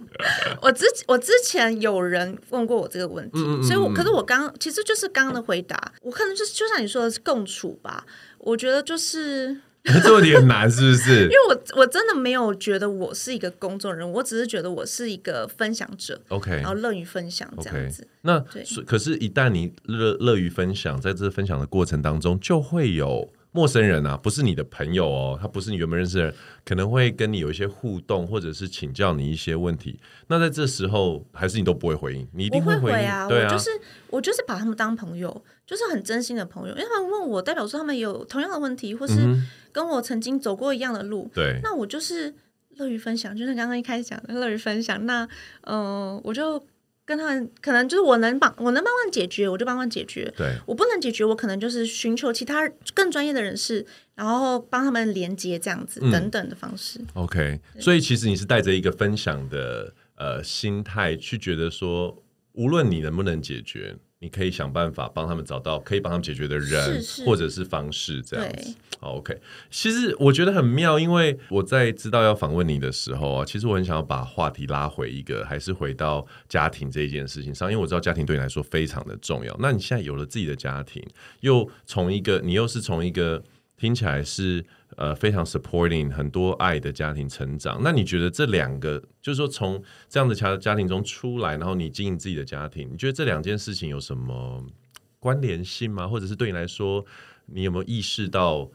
[0.62, 8.06] 我之我之前有人问过我这个问题，嗯嗯嗯，所以我可是我刚其实就是刚刚的回答，我可能就是就像你说的是共处吧。
[8.38, 9.62] 我觉得就是。
[10.04, 11.24] 这点难是不是？
[11.24, 16.22] 因为我我真的没有觉得我是一个公众人物，我只是觉得我是一个分享者。
[16.28, 18.04] OK，然后乐于分享这样子。
[18.04, 18.08] Okay.
[18.22, 23.32] 那对可是，一旦你乐乐于分享，在这分享的过程当中，就会有。
[23.52, 30.00] 陌生人啊，不是你的朋友哦，他不是你原本认识的人，可能会跟你有一些互动，或者是请教你一些问题。
[30.28, 32.28] 那在这时候，还是你都不会回应？
[32.34, 32.98] 你一定会回应。
[32.98, 33.70] 对啊，我就是
[34.10, 39.16] 我就是把他们当朋友，就是很真心的朋友，因为他们问我，代表说他们有同样的问题，或是
[39.72, 41.24] 跟我曾经走过一样的路。
[41.24, 42.34] 嗯、对，那我就是
[42.76, 45.04] 乐于分享，就像刚刚一开始讲的，乐于分享。
[45.06, 45.24] 那
[45.62, 46.64] 嗯、呃，我就。
[47.10, 50.32] 跟他们可能就是我能帮，我能帮忙解决，我就帮忙解决。
[50.38, 57.02] 对，我不能解决，我可能就是寻求其他更专业的人士，然后帮他们连接这样子、嗯、等等的方式。
[57.16, 62.16] OK，所以其实你是带着一个分享的呃心态去觉得说，
[62.52, 63.96] 无论你能不能解决。
[64.22, 68.76] 你可以想办法帮他们找到可以帮他们解决的人，或者是方式，这样子。
[69.00, 69.40] 好，OK。
[69.72, 79.56] 其实我觉得很妙，因为我在知道要访问你的时候啊，其实我很想要把话题拉回一个，还是回到家庭这一件事情上，因为我知道家庭对你来说非常的重要。
[79.60, 81.02] 那你现在有了自己的家庭，
[81.40, 83.42] 又从一个，你又是从一个
[83.78, 84.66] 听起来是。
[84.98, 87.80] 呃，非常 supporting 很多爱的家庭成长。
[87.84, 94.66] 那你觉得这两个，就是说从这样的家家庭中出来，然后你经营自己的家庭，你觉得这两件事情有什么
[95.20, 96.08] 关联性吗？
[96.08, 97.06] 或者是对你来说，
[97.46, 98.70] 你有没有意识到，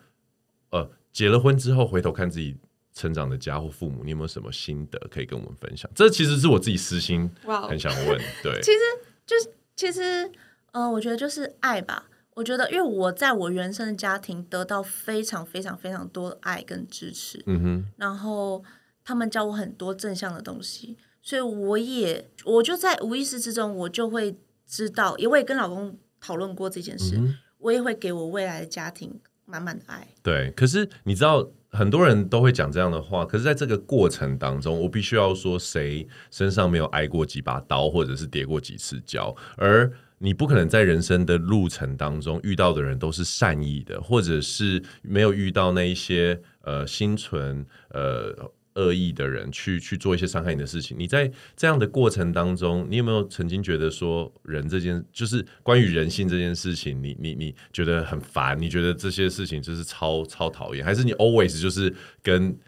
[0.71, 2.57] 呃，结了婚之后回头看自己
[2.95, 5.91] 成长的家或父母，你有没有什么心得可以跟我们分享？
[5.95, 7.29] 这其实是我自己私心
[7.69, 8.09] 很想问。
[8.09, 8.19] Wow.
[8.43, 8.79] 对，其实
[9.27, 10.31] 就是其实，
[10.73, 12.07] 呃，我觉得就是爱吧。
[12.35, 18.63] 我觉得，因为我在我原生的家庭得到非常非常非常多的爱跟支持，嗯哼，然后
[19.05, 30.09] 他们教我很多正向的东西，所以我也我就在无意识之中，我就会知道，因为我也跟老公讨论过这件事，嗯、我也会给我未来的家庭满满的爱。
[30.23, 39.93] 对，可是你知道，很多人都会讲这样的话，可是在这个过程当中，我必须要说，谁身上没有挨过几把刀，或者是跌过几次跤，而
[40.25, 48.35] 你不可能在人生的路程当中遇到的人都是善意的，或者是没有遇到那一些呃心存呃
[48.77, 50.97] 恶意的人去去做一些伤害你的事情。
[50.99, 58.59] 你在这样的过程当中，你有没有曾经觉得说人这件就是关于人性这件事情，你你你觉得很烦？
[58.59, 60.83] 你觉得这些事情就是超超讨厌？
[60.83, 62.59] 还是你 always 就是跟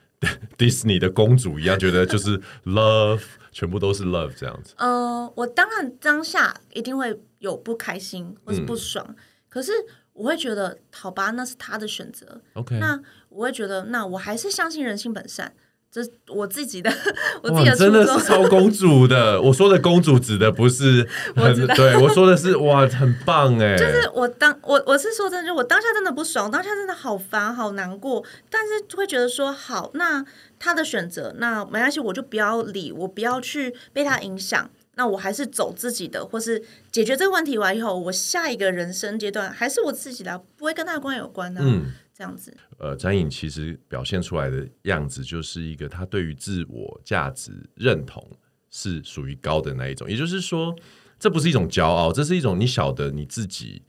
[0.58, 4.74] Disney 的公主一样，觉得就是 love 全部都是 love 这样子？
[4.76, 7.18] 呃，我当然当下一定会。
[7.38, 9.16] 有不开心或是不爽，嗯、
[9.48, 9.72] 可是
[10.12, 12.40] 我会觉得，好吧，那是他的选择。
[12.54, 15.54] OK，那我会觉得，那我还是相信人性本善。
[15.88, 16.92] 这是我自己的，
[17.42, 19.40] 我自己的真的是 超公主的。
[19.40, 23.74] 我说的公主指的不是很，我对我说的是哇，很棒哎。
[23.76, 30.22] 就是我当我我是说真的，就我当下真的不爽，当下真的好烦好难过，但是会觉得说好，那
[30.58, 34.68] 他的选择，那没关系，我就不要理，我不要去被他影响。
[34.98, 41.60] 那我还是走自己的，或是解决这个问题完以后，我下一个人生阶段还是我自己的，不会跟他的关系有关的。
[41.62, 42.56] 嗯，这样子。
[42.78, 48.26] 呃，詹颖其实表现出来的样子，就是一个他对于自我价值认同
[48.70, 50.10] 是属于高的那一种。
[50.10, 50.74] 也就是说，
[51.18, 53.82] 这不是一种骄傲，这是一种你晓得你自己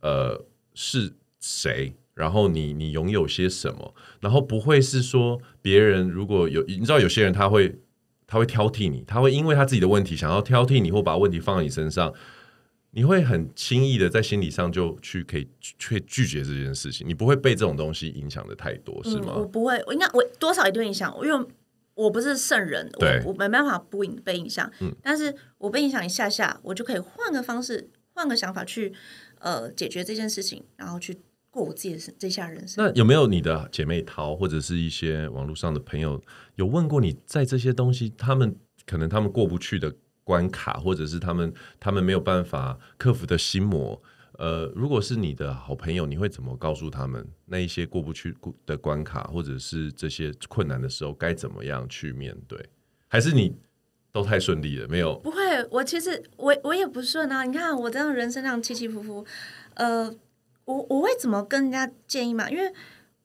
[0.00, 0.44] 呃
[0.74, 7.80] 是谁，然后你你拥有些什么，然后不会是说别人如果有，你知道有些人他会。
[8.32, 12.10] 他会挑剔你，他会因为他自己的问题想要挑剔你，或把问题放在你身上，
[12.92, 19.34] 你会很轻易的在心理上就去可以去拒绝这件事情，你不会被这种东西影响的太多，是吗？
[19.36, 21.46] 嗯、我不会，我应该我多少一定影响，因为
[21.92, 28.94] 我不是圣人，对我我没办法不影被影响，嗯，但是我被影响一下下，我就可以换个方式，换个想法去
[29.40, 31.18] 呃解决这件事情，然后去。
[31.52, 32.82] 过我自己的这下人生。
[32.82, 36.20] 那有没有你的姐妹淘或者是一些网络上的朋友
[36.56, 44.02] 有问过你，在这些东西，他们可能他们过不去的关卡，或者是他们他们没有办法克服的心魔？
[44.38, 48.34] 呃，如果是你的好朋友，你会怎么告诉他们那一些过不去
[48.64, 52.58] 的关卡，或者是这些困难的时候该怎么样去面对？
[53.08, 53.54] 还是你
[54.10, 54.88] 都太顺利了？
[54.88, 55.18] 没有？
[55.18, 55.36] 不会，
[55.70, 57.44] 我其实我我也不顺啊。
[57.44, 59.26] 你看我这样人生这样起起伏伏，
[59.74, 60.10] 呃。
[60.64, 62.50] 我我会怎么跟人家建议嘛？
[62.50, 62.72] 因为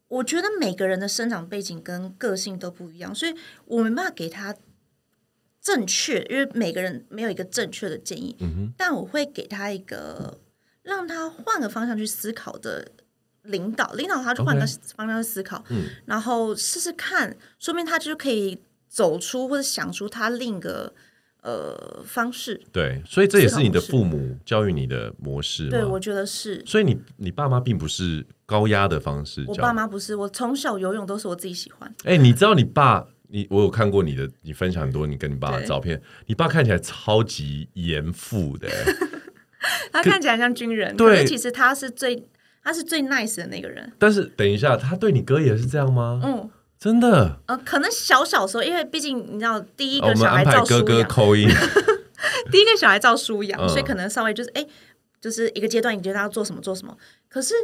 [0.07, 4.55] 我觉得每个人的生长背景跟个性都不一样，所以我没办法给他
[5.61, 8.35] 正确，因为每个人没有一个正确的建议。
[8.39, 8.73] 嗯哼。
[8.77, 10.39] 但我会给他一个
[10.83, 12.91] 让他换个方向去思考的
[13.43, 20.93] 领导，领导他就换个方向去思考，嗯，然后试试看，说明他就可以走出或者想出他另一个。
[21.47, 25.69] 呃，方式对，所以这也是你的父母教育你的模式。
[25.69, 26.61] 对，我觉得是。
[26.65, 30.13] 所以你你爸妈并不是高压的方式，我爸妈不是。
[30.13, 31.89] 我从小游泳都是我自己喜欢。
[32.03, 33.07] 哎、欸，你知道你爸？
[33.29, 36.01] 你我有看过你的，你分享很多你跟你爸的照片。
[36.25, 38.67] 你爸看起来超级严父的，
[39.93, 42.27] 他看起来像军人，对，其实他是最
[42.61, 43.89] 他是最 nice 的那个人。
[43.97, 46.19] 但是等一下，他对你哥也是这样吗？
[46.25, 46.49] 嗯。
[46.79, 47.39] 真的？
[47.47, 51.49] 呃，可能小小时候，因为毕竟你知道，第一个小孩照书养，哥哥扣音
[52.51, 54.65] 第一个小孩照书养，嗯、所以可能稍微就是哎，
[55.19, 56.95] 就是一个阶段，你觉得他要做什么做什么。
[57.27, 57.55] 可是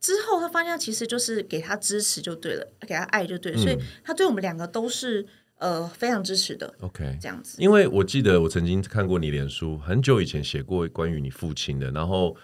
[0.00, 3.58] 之后他发现，其实就是给他支持就对了，给他爱就对了。
[3.58, 5.26] 嗯、所以他对我们两个都是
[5.58, 6.72] 呃非常支持的。
[6.80, 7.56] OK，这样子。
[7.60, 12.36] 因为我记得我曾经看过你脸书，很久以前写过关于你父亲的，然后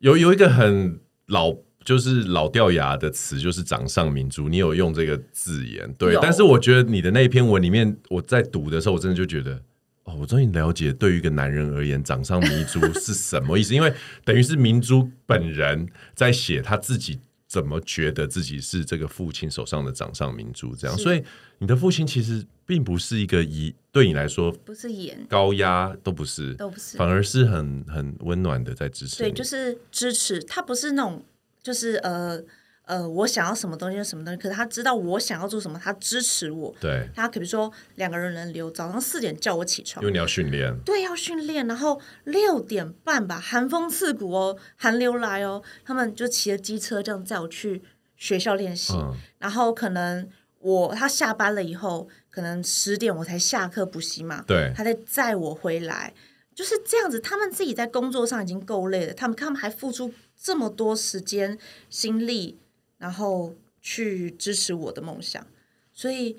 [0.00, 1.56] 有有一个很老。
[1.84, 4.48] 就是老掉牙的词，就是掌上明珠。
[4.48, 6.16] 你有用这个字眼，对。
[6.22, 9.60] 但是我觉得你的那一篇文里面，我在读的时候，我真的就觉得，
[10.04, 13.74] 哦，我终于了解，对于一个男人而言，掌上明珠是什么意思。
[13.74, 13.92] 因为
[14.24, 20.96] 等于是明珠本人在写他自己怎么觉得自己是这个父亲手上的掌上明珠，这样。
[20.96, 21.22] 所以
[21.58, 29.18] 你的父亲其实并不是一个以对你来说不是严高压，都不是，都不是，反而是很很温暖的在支持。
[29.18, 30.42] 对，就是支持。
[30.42, 31.22] 他不是那种。
[31.64, 32.40] 就是呃
[32.84, 36.74] 呃，我想要什么东西就什么东西，可是他知道我想要做什么，他支持我。
[36.78, 40.78] 对，他比如说两个人轮流，早上四点叫我起床，因为你要训练。
[40.84, 47.82] 对，要训练，然后六点半吧，寒风刺骨哦，寒流来哦，他们就骑着机车这样载我去
[48.18, 48.92] 学校练习。
[48.92, 50.28] 嗯、然后可能
[50.60, 56.12] 我他下班了以后，可能十点我才下课补习嘛，对，他在载我回来，
[56.54, 57.18] 就是这样子。
[57.18, 60.12] 他们自己在工作上已经够累了，他们他们还付出。
[60.36, 61.56] 这么多时间
[61.88, 62.58] 心力，
[62.98, 65.46] 然后去支持我的梦想，
[65.90, 66.36] 所以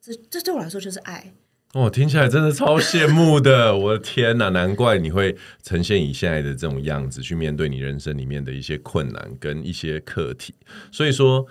[0.00, 1.32] 这这对我来说就是爱。
[1.72, 4.50] 哦，听起来真的超羡慕的，我的天哪！
[4.50, 10.54] 难怪你会呈现以现在的这种样子去面对你人生里面的一些困难跟一些课题。
[10.92, 11.46] 所以说，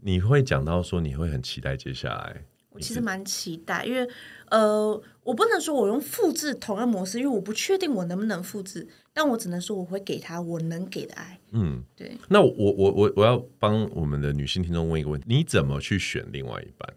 [0.00, 2.44] 你会讲到说你会很期待接下来。
[2.72, 4.08] 我其实蛮期待，因为
[4.48, 11.38] 呃，我不能说我用复制同样模式，因为我不确定我能不能复制，但我只能说我会给他我能给的爱。
[11.52, 12.16] 嗯，对。
[12.28, 16.94] 那我我我我要帮我们的女性听众问一个问题：你怎么去选另外一半？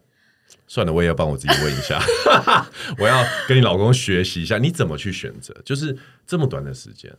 [0.68, 2.00] 算了，我也要帮我自己问一下，
[2.98, 5.54] 我要跟你老公学习一下，你怎么去选择？
[5.64, 5.96] 就是
[6.26, 7.12] 这么短的时间。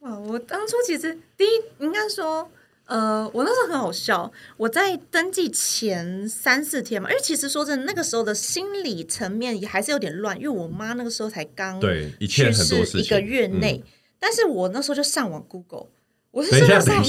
[0.00, 2.50] 哇，我当初其实第一应该说，
[2.90, 15.86] 呃，我那时候很好笑，我在登记前三四天嘛，因为其实说真的，那个时候的心理层面也还是有点乱，因为我妈那个时候才刚对一切很多事情一个月内，嗯、但是我那时候就上网 Google，
[16.32, 17.04] 我是上网。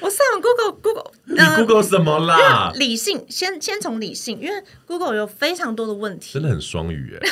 [0.00, 2.70] 我上网 Google，Google， 你 Google 什么啦？
[2.74, 7.28] 理性，先先从理性，因为 Google 有非常多的问题，真的很双语哎。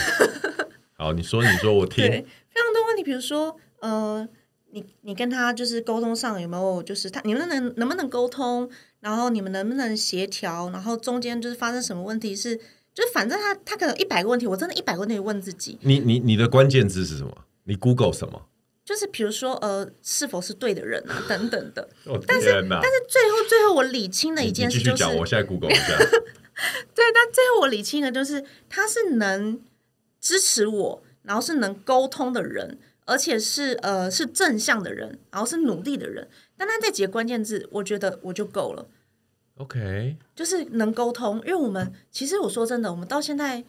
[0.97, 2.07] 好，你说，你说，我听。
[2.07, 2.09] 对，
[2.49, 4.27] 非常多问题，比如说，呃，
[4.73, 8.69] 你你跟他就是沟通上有没有，就是他你们能能不能沟通，
[9.01, 12.57] 然后你们能不能协调，然后中间就是发生什么问题是，
[12.95, 15.79] 就反正他他可能一百个问题，我真的一百个问题问自己。
[15.83, 17.45] 你你你的关键字是什么？
[17.65, 18.47] 你 Google 什么？
[18.85, 21.89] 就是比如说，呃，是否是对的人啊，等等的。
[22.07, 25.97] 哦、但是，但是最后，最后我理清了一件事就是，我现在 Google 一下。
[26.93, 29.61] 对，但最后我理清的就是，他是能
[30.21, 36.29] 支持我，然后是能沟通的人，而且是呃是正向的人，然后是努力的人。
[36.57, 38.87] 单单这几个关键字，我觉得我就够了。
[39.57, 43.65] OK，就是能沟通，因为我们其实我说真的，我们到现在。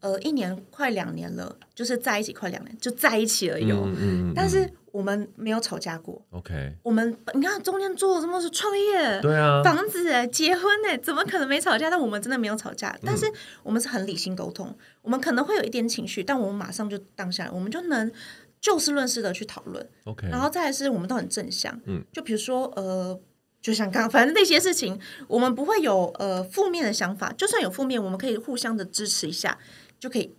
[0.00, 3.70] 呃，一年快两年了，就是在一起快两年，就在一起而已。
[3.70, 4.32] 嗯嗯。
[4.36, 6.20] 但是我们没有吵架过。
[6.28, 6.74] OK。
[6.82, 11.88] 我们你看中间做了这么多创业，对啊，房子哎，结婚哎，怎么可能没吵架？
[11.88, 12.94] 但我们真的没有吵架。
[13.02, 13.24] 但是
[13.62, 18.12] 我们是很理性沟通，我们可能会有一点情绪，但我们马上就当下来，我们就能
[18.64, 19.86] 就事论事的去讨论。
[20.04, 20.26] OK。
[20.28, 21.78] 然后再来是我们都很正向。
[21.84, 22.02] 嗯。
[22.14, 23.20] 就比如说呃，
[23.60, 24.98] 就像刚刚反正那些事情，
[25.28, 29.58] 我们不会有呃负面的想法，就算有负面，我们可以互相的支持一下。
[30.00, 30.34] 就可以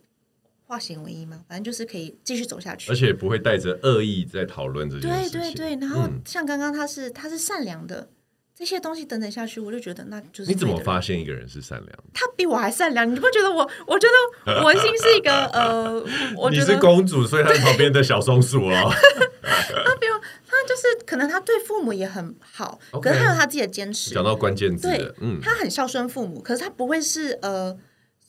[0.67, 5.39] 化险为夷嘛，反正就是可以继续走下去，而且不会带着恶意在讨论这件事情。
[5.39, 8.09] 对对对，然后像刚刚他是、嗯、他是善良的，
[8.57, 10.49] 这些东西等等下去，我就觉得那就是。
[10.49, 11.91] 你怎么发现一个人是善良？
[12.13, 13.69] 他比我还善良， 你不觉得我？
[13.85, 14.07] 我觉
[14.45, 15.93] 得文心是一个呃，
[16.37, 18.91] 我觉得你是公主，所以他是旁边的小松鼠哦。
[19.43, 20.13] 他比如
[20.47, 24.13] 他就是可能他对父母也很好，okay, 可是他有他自己的坚持。
[24.13, 27.77] 讲到关键字，对，嗯，他很孝顺父母，可是他不会是呃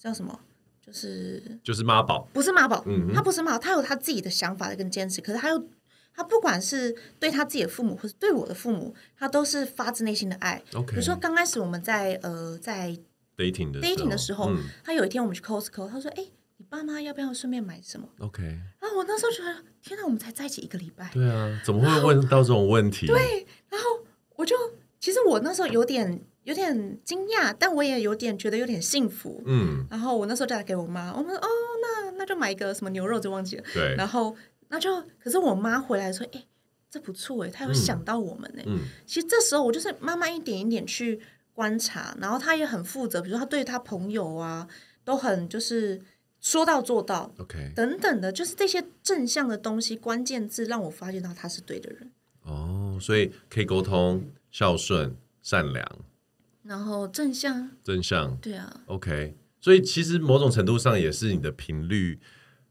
[0.03, 0.41] 叫什么？
[0.85, 5.21] 就是就是妈宝，不是妈宝，嗯，他不是妈宝，他有他自己的想法跟坚持。
[5.21, 5.59] 可是他又，
[6.17, 10.63] 他不管是对他自己的父母，或是对我的父母，他都是发自内心的爱。
[10.95, 12.97] 如说刚开始我们在呃在
[13.37, 18.43] dating 的 dating 的时候，嗯、他有一天我们去 Costco，他说：“哎、欸，你爸妈要不要顺便买什么？”OK，
[18.81, 23.07] 然后我那时候觉得，天哪，我们才在一起一个礼拜，对啊，怎么会问到这种问题？
[23.07, 23.87] 对，然后
[24.37, 24.57] 我就
[24.99, 26.21] 其实我那时候有点。
[26.47, 29.43] 有点惊讶，但我也有点觉得有点幸福。
[29.47, 31.49] 嗯，然后我那时候就打给我妈，我们说哦，
[31.83, 33.65] 那那就买一个什么牛肉，就忘记了。
[33.75, 34.33] 对，然后
[34.69, 36.45] 那就，可是我妈回来说，哎，
[36.91, 38.63] 这不错哎，她有想到我们呢。
[38.67, 41.21] 嗯，其实这时候我就是慢慢一点一点去
[41.53, 44.69] 观察，然后她也很负责，比如说她对她朋友啊，
[45.05, 46.03] 都很就是
[46.41, 47.33] 说到做到。
[47.39, 52.11] OK，等等的，就是这些正向的东西，关键字让我发现到他是对的人。
[52.43, 55.85] 哦，所以可以沟通、孝顺、善良。
[56.63, 62.19] 然后正向，正向，对啊，OK，所以其实某种程度上也是你的频率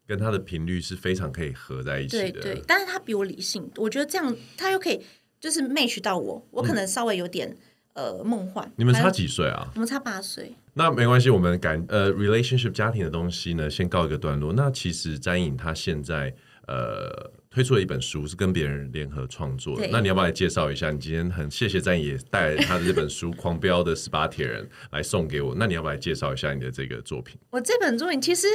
[0.07, 2.63] 跟他的频率是非常可以合在一起的，对对。
[2.67, 5.01] 但是他比我理性，我觉得这样他又可以
[5.39, 7.49] 就是 match 到我，我可能稍微有点、
[7.93, 8.71] 嗯、呃梦幻。
[8.77, 9.71] 你们差几岁啊？
[9.75, 10.53] 我们差八岁。
[10.73, 14.53] 那没关系，我们感呃 relationship 家庭的东西呢，先告一个段落。
[14.53, 16.33] 那其实詹颖他现在
[16.67, 17.31] 呃。
[17.55, 19.87] 推出了一本书，是跟别人联合创作的。
[19.89, 20.91] 那你要不要来介绍一下？
[20.91, 25.55] 你今天很谢谢詹颖也带他的这本书《狂飙的十八铁人》来送给我。
[25.57, 27.39] 那你要不要来介绍一下你的这个作品？
[27.51, 28.45] 我这本作品其实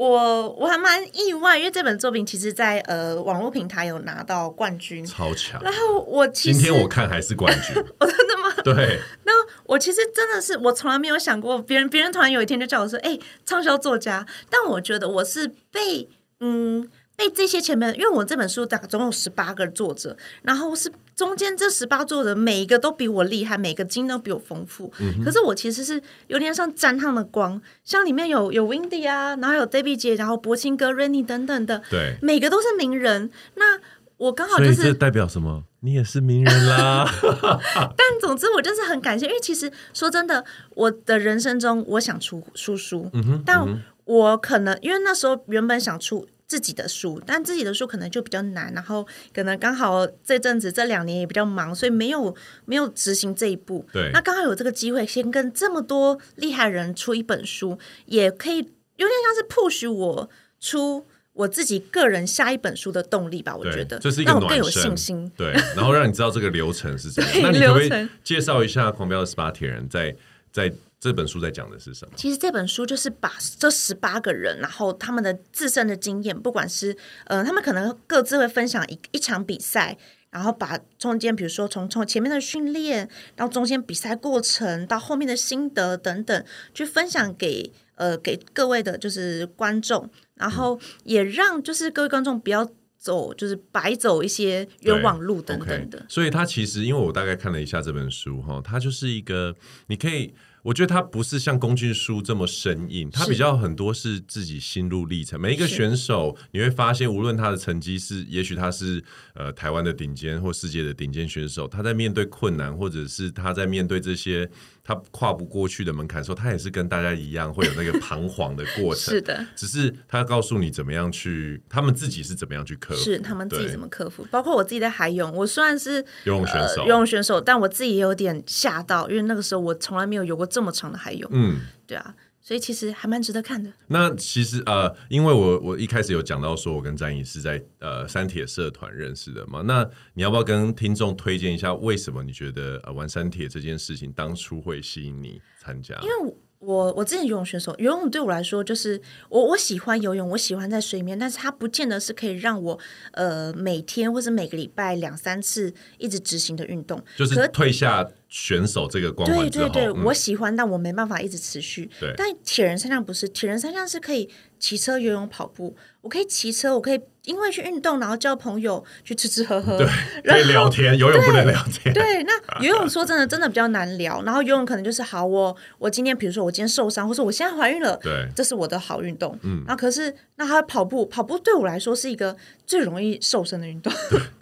[0.00, 5.62] 我我还蛮意外，因为这本作品其实在呃网络平台有拿到冠军，超强。
[5.62, 8.50] 然后我其实今天我看还是冠军，我 真的吗？
[8.64, 8.98] 对。
[9.24, 9.32] 那
[9.64, 16.08] 我其实真的是我从来没有想过，别人别人突然有一天就叫我说：“哎、欸，畅销作家。”但我觉得我是被
[16.40, 16.88] 嗯。
[17.20, 24.90] 被这些前面，因为我这本书大概总有十八个作者，然后是中间这十八作者每一个都比我厉害，每个经验都比我丰富。
[25.00, 33.30] 嗯、可是我其实是有点像沾上了光，像里面有有 Windy 啊，然后有 David 姐，然后柏青哥、Rainy 等等的，对，每个都是名人。
[33.56, 33.78] 那
[34.16, 35.64] 我刚好就是这代表什么？
[35.80, 37.06] 你也是名人啦。
[37.20, 43.66] 但总之，我就是很感谢，因为其实说真的，我的人生中，我想出书书，嗯哼，但
[44.04, 52.34] 我可能因为那时候原本想出自己的书，但自己的书可能就比较难，然后可能刚好这阵子这两年也比较忙，所以没有
[52.64, 53.86] 没有执行这一步。
[53.92, 60.28] 对，那刚好有这个机会，先跟这么多厉害人出一本书，也可以有点像是 push 我
[60.58, 61.06] 出。
[61.32, 65.30] 我自己个人下一本书的动力吧，我觉得这是一个让我更有信心。
[65.36, 67.30] 对，然后让你知道这个流程是怎么。
[67.40, 70.14] 那你可不可以介绍一下《狂飙的十八铁人》在
[70.52, 70.70] 在
[71.00, 72.12] 这本书在讲的是什么？
[72.14, 76.94] 其实这本书就是把这十八个人，然后他们的自身的经验，不管是
[77.24, 79.96] 呃，他们可能各自会分享一一场比赛，
[80.30, 86.44] 然后把中间，比如说从从前面的训练，到中间比赛过程，到后面的心得等等，
[86.74, 90.10] 去分享给呃给各位的就是观众。
[90.34, 95.98] 然后也让就是各位观众不要走，就是白走一些冤枉路等等的。
[95.98, 96.12] Okay.
[96.12, 100.34] 所以他其实，因为我大概看了一下这本书哈，它就是一个你可以。
[100.62, 105.40] 我觉得他不是像工具书这么生硬，他比较很多是自己心路历程。
[105.40, 109.02] 每一个选手，你会发现，无论他的成绩是，也许他是
[109.34, 114.50] 呃台湾的顶尖或世界的顶尖选手，他在面对困难，或者是他在面对这些
[114.82, 119.12] 他跨不过去的门槛的时候，他也是跟大家一样会有那个彷徨的过程。
[119.14, 124.26] 是的，只是他告诉你怎么样去，他们自己是怎么样去克服，是他们自己怎么克服。
[124.30, 133.72] 包括我自己在海泳，我虽然是游泳选手，呃，游泳选手，但我自己也有点吓到，因为那个时候我从来没有游过这么长的海泳，嗯，对啊，所以其实还蛮值得看的。
[133.86, 139.62] 那其实呃，因为我我一开始有讲到说，我跟詹颖是在呃三铁社团认识的嘛。
[139.62, 145.94] 那你要不要跟听众推荐一下，为什么你觉得呃玩三铁这件事情当初会吸引你参加？
[146.02, 146.36] 因为我。
[146.60, 152.78] 我我之前游泳选手，游泳对我来说就是我我喜欢游泳，我喜欢在水面，但是它不见得是可以让我
[153.12, 161.90] 呃每天或者每个礼拜两三次一直执行的运动，就是退下选手这个光环对对对，嗯、我喜欢，但我没办法一直持续。
[162.00, 167.00] 对，但铁人三项不是，铁人三项是可以骑车、游泳、跑步，我可以骑车，我可以。
[167.24, 169.86] 因为去运动，然后交朋友，去吃吃喝喝，对，
[170.24, 170.96] 可以聊天。
[170.96, 171.92] 游泳不能聊天。
[171.92, 172.32] 对，那
[172.64, 174.22] 游泳说真的，真的比较难聊。
[174.22, 179.38] 然后游泳可能就是好，我我今天比如说我今天受伤，或者我现在怀孕了，对，这是我的好运动。
[179.42, 182.34] 嗯，那可是那他跑步，跑步对我来说是一个
[182.66, 183.92] 最容易瘦身的运动。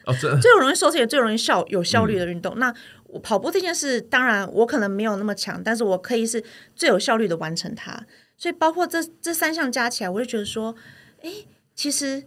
[0.05, 2.55] 哦， 最容易瘦身也最容易效有效率的运动。
[2.55, 6.43] 嗯、那我跑步这件事，当然我可能没有那么强，但是我可以是
[6.75, 8.07] 最有效率的完成它。
[8.37, 10.75] 所以包括这这三项加起来，我就觉得说，
[11.23, 11.31] 哎，
[11.75, 12.25] 其实。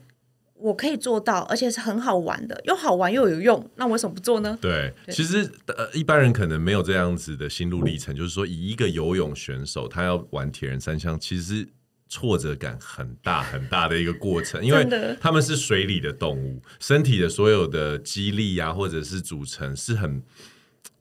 [0.64, 4.56] 我可以做到，而且是很好玩的，又好玩又有用，那我为什么不做呢？
[4.62, 11.68] 对，对其实呃，一般人可能没有这样子的心路历程，就是说，以一个游泳选手，他要玩铁人三项，其实
[12.08, 14.88] 挫折感很大很大的一个过程，因为
[15.20, 20.22] 他们是水里的动物，身体的所有的肌力啊，或者是组成是很。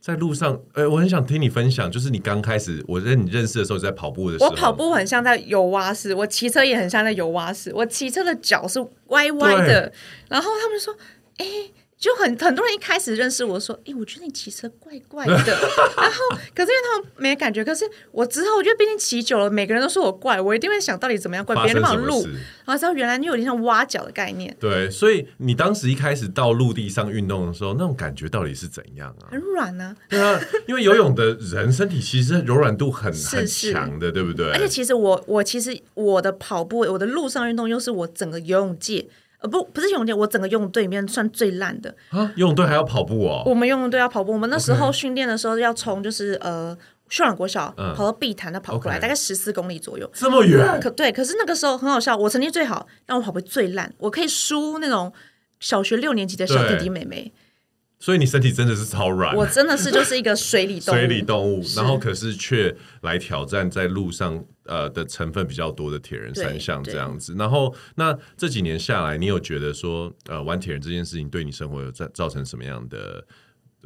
[0.01, 9.93] 在路上，呃，我很想听你分享，就是你刚开始我认你认识的时候，在跑步的时候，我跑步很像在游蛙式，我骑车也很像在游蛙式，我骑车的脚是歪歪的，
[10.29, 10.95] 然后他们说，
[11.39, 11.47] 哎。
[12.01, 22.23] 就很很多人一开始认识我说，哎、欸，我觉得你骑车怪怪的， 然后可是因为他们没感觉，可是我之后我觉得毕竟骑久了，每个人都说我怪，我一定会想到底怎么样怪，别人都没有录，
[22.65, 24.57] 然后知道原来你有点像挖脚的概念。
[24.59, 29.29] 对，所以你当时一开始到陆地上运动的时候，那种感觉到底是怎样啊？
[29.31, 29.97] 很软呢、啊。
[30.09, 34.51] 对啊，因为游泳的人身体其实柔软度很 很强的，对不对？
[34.53, 39.07] 而且其实我我其实我的跑步，我的陆上运动又是我整个游泳界。
[39.41, 42.31] 呃不不是游泳队，我整个游泳队里面算最烂的啊！
[42.37, 43.43] 游泳队还要跑步哦？
[43.47, 46.77] 我们游泳队要跑步，我们那时候训练的时候要从就是呃
[47.09, 50.81] 秀朗国小跑到碧潭的跑过来，嗯、大概十四公里左右，这么远？
[50.81, 55.13] 可对，可是那个时候很好笑，我成绩最好，但我跑步最烂，我可以输那种
[55.59, 57.33] 小学六年级的小弟弟妹妹。
[57.99, 67.35] 所以你身体真的是超软，我真的是就是一个水里动物，水里动物，然后可是却来挑战在路上呃的成分比较多的铁人三项这样子。
[67.37, 73.23] 然后那这几年下来，你有觉得说呃玩铁人这件事情对你生活有造造成什么样的，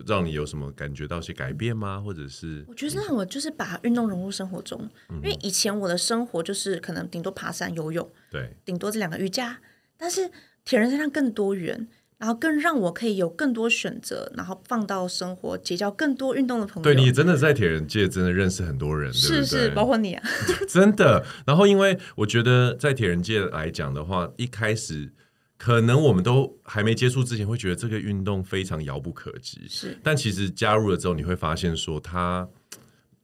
[0.07, 2.01] 让你有什么感觉到一些改变吗？
[2.01, 4.79] 或者是我觉得让我就是把运动融入生活中，
[5.09, 9.59] 嗯、因为以前我的生活就是可能顶多爬山、游泳，对，顶多这两个瑜伽，
[9.97, 10.31] 但是
[10.65, 11.89] 铁人三项更多元。
[12.19, 16.85] 然后更让我可以有更多选择，然后放到生活，结交更多运动的朋友。
[16.85, 20.23] 对，你真的在铁人界真的认识很多人，是是，对对包括你啊，
[20.69, 21.25] 真的。
[21.47, 25.13] 然后因为我觉得在铁人界来讲的话，一开始
[25.59, 29.63] 可能我们都还没接触之前，会觉得这个运动非常遥不可及。
[29.69, 32.49] 是，但其实加入了之后，你会发现说它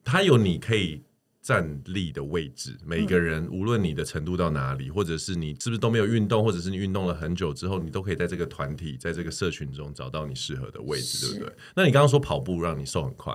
[0.03, 1.01] 它有你可以
[1.41, 11.55] 站立的位置，每个人、嗯、无论你的程度到哪里，或者是你是不是都没有运动，或者是你运动了很久之后，你都可以在这个团体，在这个社群中找到你适合的位置，对不对？
[11.75, 13.33] 那你刚刚说跑步让你瘦很快，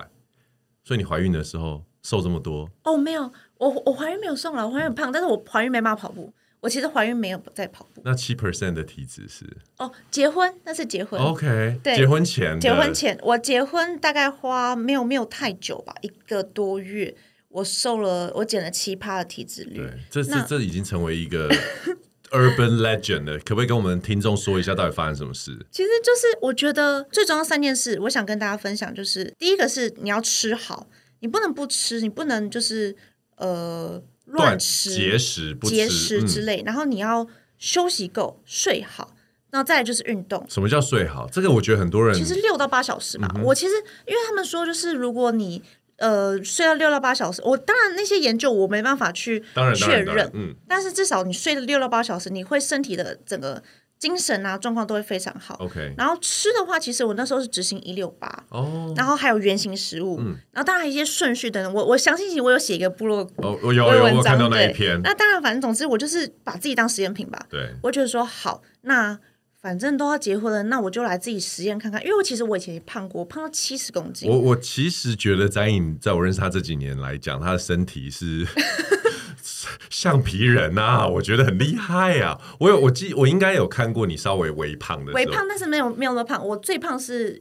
[0.85, 2.71] 所以你怀孕的时候瘦这么多？
[2.85, 6.33] 哦，没有，我我怀孕没有瘦了，我怀孕很胖，但是我怀孕没办法跑步。
[6.61, 8.01] 我其实怀孕没有在跑步。
[8.05, 9.45] 那七 percent 的体脂是？
[9.79, 11.21] 哦，结婚那是结婚。
[11.21, 17.15] OK，对，结婚前，结婚前我结婚大概花没有没有太久吧，一个多月，
[17.57, 19.77] 我瘦了，我减了七趴的体脂率。
[19.77, 21.49] 对，这这这已经成为一个
[22.31, 23.39] urban legend 了。
[23.39, 25.57] 可不可以跟我们听众说一下，到底发生什么事？
[25.71, 30.87] 其实就是我觉得最重要三件事，我想跟大家分享，就是第一个是你要吃好，
[31.21, 32.97] 你不能不吃，你不能就是
[33.37, 34.03] 呃。
[34.29, 37.25] 乱吃、节食、不节食之类，嗯、然后你要
[37.59, 39.15] 休息够、睡好，
[39.51, 40.45] 然后再来就是运动。
[40.49, 41.29] 什么叫睡好？
[41.31, 43.31] 这个我觉得很多人其实六到八小时嘛。
[43.37, 45.63] 嗯、我其实因为他们说，就是如果你
[45.99, 49.43] 呃睡到六到八小时，我当然那些研究我没办法去
[49.75, 53.63] 确认，嗯，但是至少你睡了六到八小时，你会身体的整个。
[53.99, 55.57] 精神啊，状况都会非常好。
[55.59, 61.73] OK，然后吃的话，其实我那时候是执行一六八哦，然后还有原型食物，嗯，然后当然还有一些顺序等等。
[61.73, 65.01] 我我相信我有写一个部落哦，我有有我看到那一篇。
[65.03, 67.47] 那当然，反正总之我就是把自己当实验品吧。
[67.49, 69.19] 对，我觉得说好，那
[69.67, 72.01] 反正都要结婚了，那我就来自己实验看看。
[72.05, 74.31] 因为我其实我以前也胖过，胖到七十公斤。
[74.31, 78.47] 我我其实觉得翟颖在我认识他这几年来讲，他的身体是。
[79.91, 82.41] 橡皮人啊，我觉得很厉害啊！
[82.61, 86.47] 我有，我记，我应该有看过你稍微微胖的，微胖，但是没有没有那么胖。
[86.47, 87.41] 我最胖是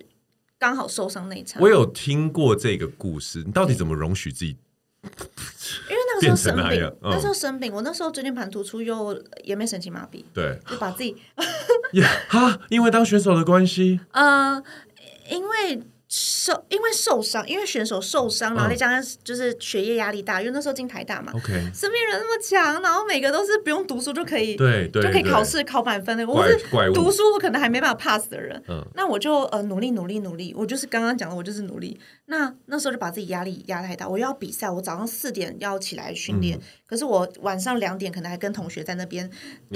[0.58, 1.62] 刚好受伤那一场。
[1.62, 4.58] 我有听过这个故事，你到底怎么容许自己？
[5.92, 11.16] 因为那个时候生病，那，那时候生病，我那时候椎间盘突出又也没神经麻痹，对，就把自己
[12.30, 14.62] 哈，因为当选手的关系，呃，
[15.30, 15.84] 因为。
[16.18, 26.26] 受因为受伤，因为选手受伤，然后再加上就是学业压力大，因为那时候进台大嘛，OK，身边人那么强，然后每个都是不用读书就可以，对对，就可以考试考满分的。
[26.26, 26.58] 我是
[26.94, 32.00] 读书我可能还没办法 pass 的人，嗯，那我就呃努力努力努力，我就是刚刚讲的，我就是努力。
[32.28, 36.58] 那那时候就把自己压力压太大，我又要比赛，我早上四点要起来训练，
[36.88, 39.30] 可是我晚上两点可能还跟同学在那边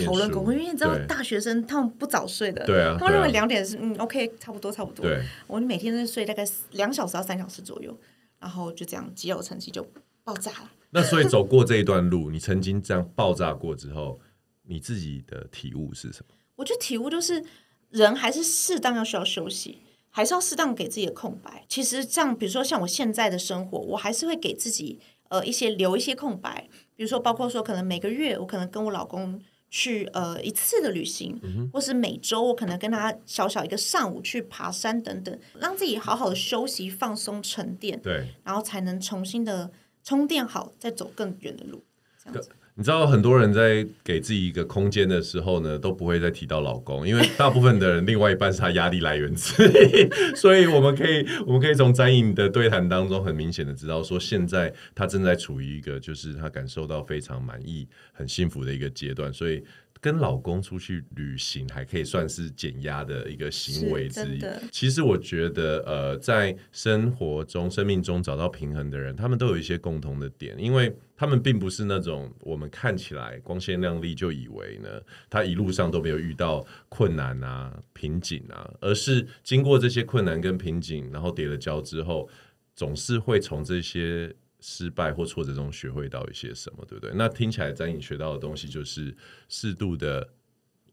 [0.05, 6.28] 讨论功课，因为你知道大学生他们不早睡的，对啊，他们认为两点是嗯 OK 差不多差不多，对，我每天都睡。
[6.30, 7.97] 大概两小时到三小时左右，
[8.38, 9.84] 然后就这样肌肉成绩就
[10.23, 10.71] 爆炸了。
[10.91, 14.19] 那所以走过这一段路，你曾经这样爆炸过之后，
[14.61, 16.36] 你自己的体悟是什么？
[16.55, 17.43] 我觉得体悟就是
[17.89, 19.80] 人还是适当要需要休息，
[20.11, 21.65] 还是要适当给自己的空白。
[21.67, 24.99] 其实像比如说像我现在的生活，我还是会给自己
[25.30, 29.41] 呃一些留一些空白，比如说包括说可能每个月我可能跟我老公。
[29.70, 39.72] 去呃一次的旅行，嗯、或是每周我可能跟他小小一个上午去爬山等等，让自己好好的休息、放松、沉淀，对，然后才能重新的
[40.03, 41.84] 充电好，再走更远的路，
[42.24, 42.49] 这样子。
[42.80, 59.61] 你知道很多人在给自己一个空间的时候呢，都不会再提到老公，因为大部分的人另外一半是他压力来源之一， 所以我们可以我们可以从詹颖的对谈当中很明显的知道，说现在他正在处于一个就是他感受到非常满意、很幸福的一个阶段，所以。
[60.02, 64.41] 跟老公出去旅行还可以算是减压的一个行为之一。
[64.72, 74.89] 其实我觉得，呃，在生活中、生命中找到平衡的人，他们都有一些共同的点，因为他们并不是那种我们看起来光鲜亮丽就以为呢，
[75.30, 82.30] 他一路上都没有遇到困难啊、瓶颈啊，而是经过这些困难跟瓶颈，然后跌了跤之后，
[82.76, 84.34] 总是会从这些。
[84.60, 87.14] 失败或挫折中学会到一些什么，对不对？
[87.16, 89.16] 那听起来，在你学到的东西就是
[89.47, 90.28] 适度的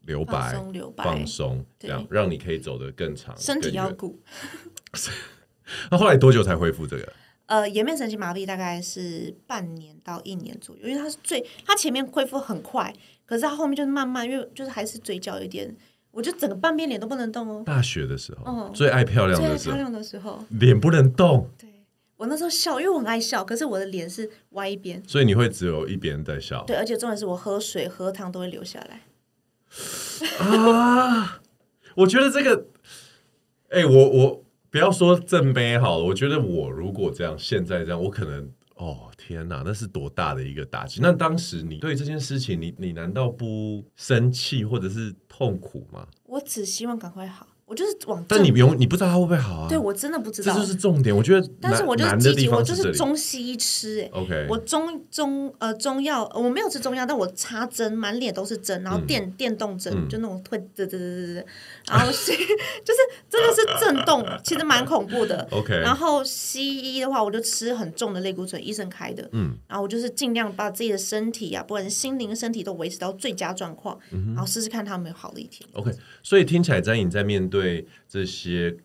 [0.03, 3.35] 留白、放松，留白放松，这样让你可以走得更长。
[3.37, 4.21] 身体要顾。
[5.91, 7.13] 那后来多久才恢复这个？
[7.47, 12.93] 呃，颜面神经麻痹大概是半年到一年左右，因为它是最，它前面恢复很快，
[13.25, 15.73] 可是它后面就是慢慢，因为就是还是嘴角有点，
[16.11, 17.63] 我就整个半边脸都不能动哦。
[17.65, 21.49] 大学的时候，嗯，最爱漂亮的时候，漂亮的时候，脸不能动。
[22.17, 26.63] 我那时候笑，因为我很爱笑，可是我的脸是歪一边，所以你会只有一边在笑。
[26.65, 29.01] 对，而且重点是我喝水、喝汤都会流下来。
[30.39, 31.39] 啊，
[31.95, 32.65] 我觉得这个，
[33.69, 40.99] 哎、欸，我我不要说正杯好了，我觉得我如果这样，现在这样，我可能，哦天哪，那是多大的一个打击！
[41.01, 46.07] 那当时你对这件事情，你你难道不生气或者是痛苦吗？
[46.23, 47.47] 我只希望赶快好。
[47.67, 49.67] 我就是往，但你不用，你不知道它会不会好啊？
[49.67, 51.13] 对，我真的不知道，这就是重点。
[51.13, 61.43] 我觉得， 但是我就是积极，我就是中西医吃，哎，OK，我中中呃中药，我没有吃中药，但我插针，满脸都是针，然后电电动针，就那种会嘚嘚嘚嘚嘚，
[61.89, 62.31] 然后是
[62.85, 62.99] 就是
[63.29, 65.45] 真的是震动，其实蛮恐怖的。
[65.51, 73.99] OK，然后西医的话，我就吃很重的类固醇，医生开的，嗯，然后我就是尽量把自己的身体啊，不管是心灵身体都维持到最佳状况，
[74.33, 75.67] 然后试试看他有没有好的一天。
[75.73, 75.91] OK，
[76.23, 77.56] 所以听起来张颖在面对
[78.07, 78.75] 这些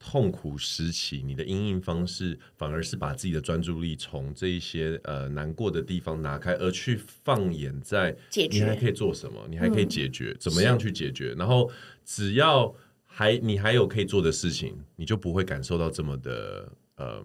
[0.00, 9.44] 痛苦时期，你的因应方式反而是把自己的专注力从这一些呃难过的地方拿开，而去放眼在解决，你还可以做什么？
[9.50, 11.34] 你还可以解决，嗯、怎么样去解决？
[11.36, 11.68] 然后
[12.04, 12.72] 只要
[13.04, 17.20] 还你还有可以做的事情，你就不会感受到这么的呃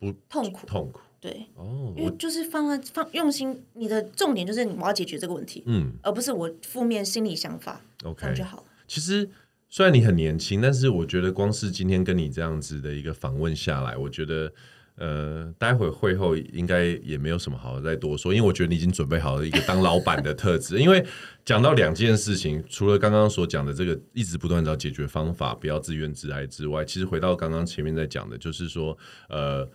[0.00, 1.00] 不痛苦痛苦。
[1.20, 8.64] 对哦，因为就是放在放用心，你的重点就是我要解决这个问题，嗯，而不是我负面心理想法，OK 就好了。
[8.88, 9.30] 其实。
[9.68, 14.52] 虽然你很年轻，但是我觉得光是今天跟你这样子的一个访问下来，我觉得
[14.96, 20.78] 呃，待会会后应该也没有什么好再多说，因为我觉得你已经准备好了一个当老板的特质。
[20.80, 21.04] 因为
[21.44, 28.96] 讲到两件事情，除了刚刚所讲的这个一直不断找解决方法，不要自怨自艾之外，其实回到刚刚前面在讲的，就是说
[29.28, 29.68] 呃，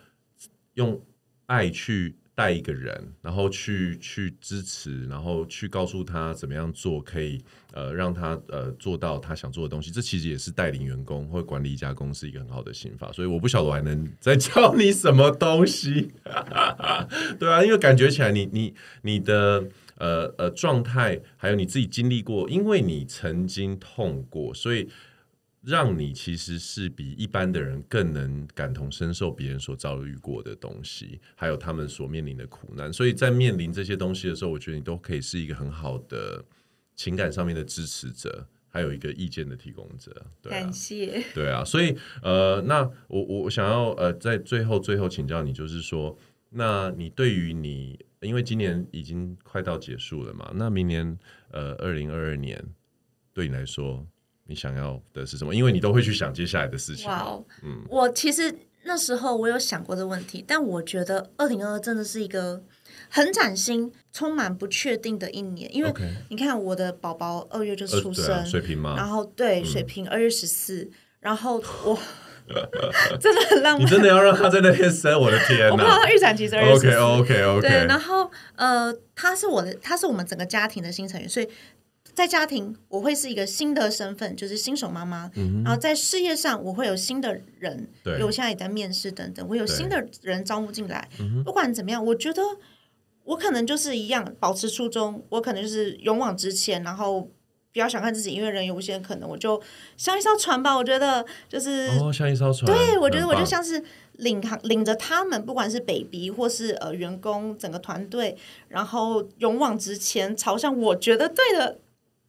[0.73, 0.99] 用
[1.45, 2.15] 爱去。
[2.35, 7.39] 带一个人，然后去去支持，然后去告诉他怎么样做，可以
[7.73, 9.91] 呃让他呃做到他想做的东西。
[9.91, 13.11] 这其实也是带领员工或管理一家公司一个很好的心法。
[13.11, 16.11] 所以我不晓得我还能再教你什么东西，
[17.37, 18.73] 对啊，因为感觉起来你你
[19.03, 19.63] 你的
[19.97, 24.89] 呃呃状态，还有你自己经历过，因为你曾经痛过，所以。
[25.65, 32.91] 让你其实是比一般的人更能感同身受别人所遭遇过的东西，还有他们所面临的苦难。
[32.91, 36.43] 所以在面临这些东西的时候，我觉得你都可以是一个很好的
[36.97, 40.11] 情感上面的支持者，还有一个意见的提供者。
[40.41, 41.23] 对啊，感谢。
[41.33, 46.17] 对啊，所以呃，那我我想要呃，在最后最后请教你，就是说，
[46.49, 51.17] 那你对于你，因为今年已经快到结束了嘛，那明年
[51.51, 52.61] 呃，二零二二年
[53.33, 54.05] 对你来说。
[54.45, 55.55] 你想要的是什么？
[55.55, 57.07] 因为你都会去想接下来的事情。
[57.07, 62.61] 哇哦，嗯，我其实那时候我有想过这个问题，但我觉得二零二二真的是一个
[63.09, 65.73] 很崭新、充满不确定的一年。
[65.73, 65.93] 因为
[66.29, 68.95] 你看，我的宝宝二月就出生，呃、水平吗？
[68.97, 70.91] 然后对，水平二月十四，
[71.21, 71.97] 然后我
[73.21, 73.81] 真的很浪漫。
[73.81, 75.17] 你真的要让他在那边生？
[75.17, 75.71] 我的天哪！
[75.71, 76.73] 我不知道他预产期是二月。
[76.73, 77.61] OK OK OK。
[77.61, 81.47] 对，然后呃，他是我的，他是我们整个家庭的新成员，所以。
[82.13, 85.31] 在家庭，我会是一个新的身份，就是新手妈妈。
[85.35, 91.09] 嗯、哼然后在事业上，我会有新的人，对，我现在也在面试等等，我有新的人招募进来。
[91.17, 92.41] 对不管怎么样，我觉得
[93.23, 97.21] 我可能就是一样，保持初衷，我可能就是勇往直前，然后
[97.71, 99.59] 比较想看自己，因为人有无限可能，我就
[99.97, 100.75] 像一艘船吧。
[100.77, 102.71] 我觉得就是哦，像一艘船。
[102.71, 103.83] 对，我觉得我就像是
[104.13, 108.37] 领航，领着他们，不管是 baby 或是呃员工，整个团队，
[108.67, 111.79] 然后勇往直前，朝向我觉得对的。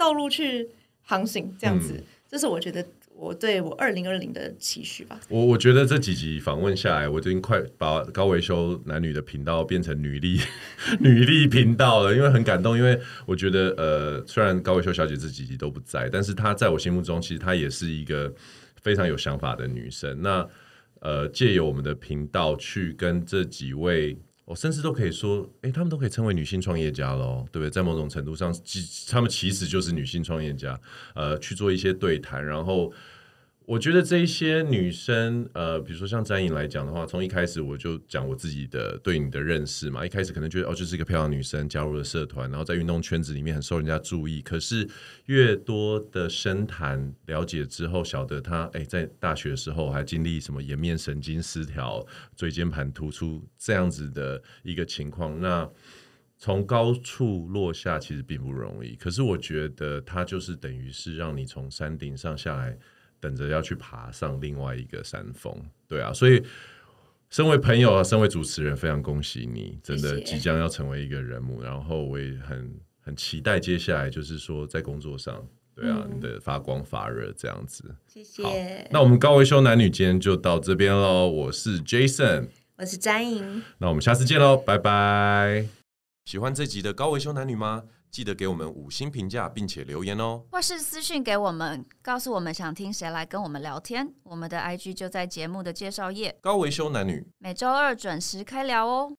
[0.04, 0.68] 道路去
[1.00, 2.86] 航行，这样子，嗯、这是我觉得
[3.16, 5.18] 我对我二零二零的期许吧。
[5.30, 10.38] 我我觉得这几集访问下来，我已经快把高维修男女的频道变成女力
[11.00, 12.76] 女力频道了，因为很感动。
[12.76, 18.30] 因为我觉得，呃，虽然高维修小姐这几集都不在，但是她在我心目中，其实她也是一个
[18.82, 20.20] 非常有想法的女生。
[20.20, 20.46] 那
[21.00, 24.14] 呃，借由我们的频道去跟这几位。
[24.44, 27.70] 我甚至都可以说，哎、他们都可以称为女性创业家喽，对不对？
[27.70, 28.80] 在某种程度上，其
[29.10, 30.80] 他们其实就是女性创业家，
[31.14, 32.92] 呃，去做一些对谈，然后。
[33.66, 40.04] 我觉得这一些女生，呃，比如说像詹颖来讲的话，从一开始我就讲我自己的对你的认识嘛。
[40.04, 44.42] 一开始可能觉得哦，就是一个漂亮女生加入了社团，然后在运动圈子里面很受人家注意。
[44.42, 44.86] 可是
[45.26, 52.06] 越多的深谈了解之后，晓得她哎，在大学的时候还经历什么颜面神经失调、
[52.36, 55.40] 椎间盘突出这样子的一个情况。
[55.40, 55.66] 那
[56.36, 62.76] 从高处落下其实并不容易，可是我觉得她就是等于是让你从山顶上下来。
[63.24, 65.56] 等着要去爬上另外一个山峰，
[65.88, 66.44] 对啊，所以
[67.30, 71.66] 身为朋友啊，身为主持人，非常恭喜你，真的即将要成为一个人母，谢谢。
[71.66, 75.42] 然后我也很很期待接下来就是说在工作上，
[75.74, 77.94] 对啊，嗯、你的发光发热这样子。
[78.06, 78.86] 谢谢。
[78.90, 85.66] 那我们高维修男女今天就到这边喽，我是 Jason，我是詹颖，那我们下次见喽，拜拜。
[86.26, 87.84] 喜欢这集的高维修男女吗？
[88.14, 94.08] 记得给我们五星评价，并且留言哦，或是私讯给我们，告诉我们想听谁来跟我们聊天。
[94.22, 96.38] 我们的 IG 就在节目的介绍页。
[96.40, 99.12] 高维修男女，每周二准时开聊哦。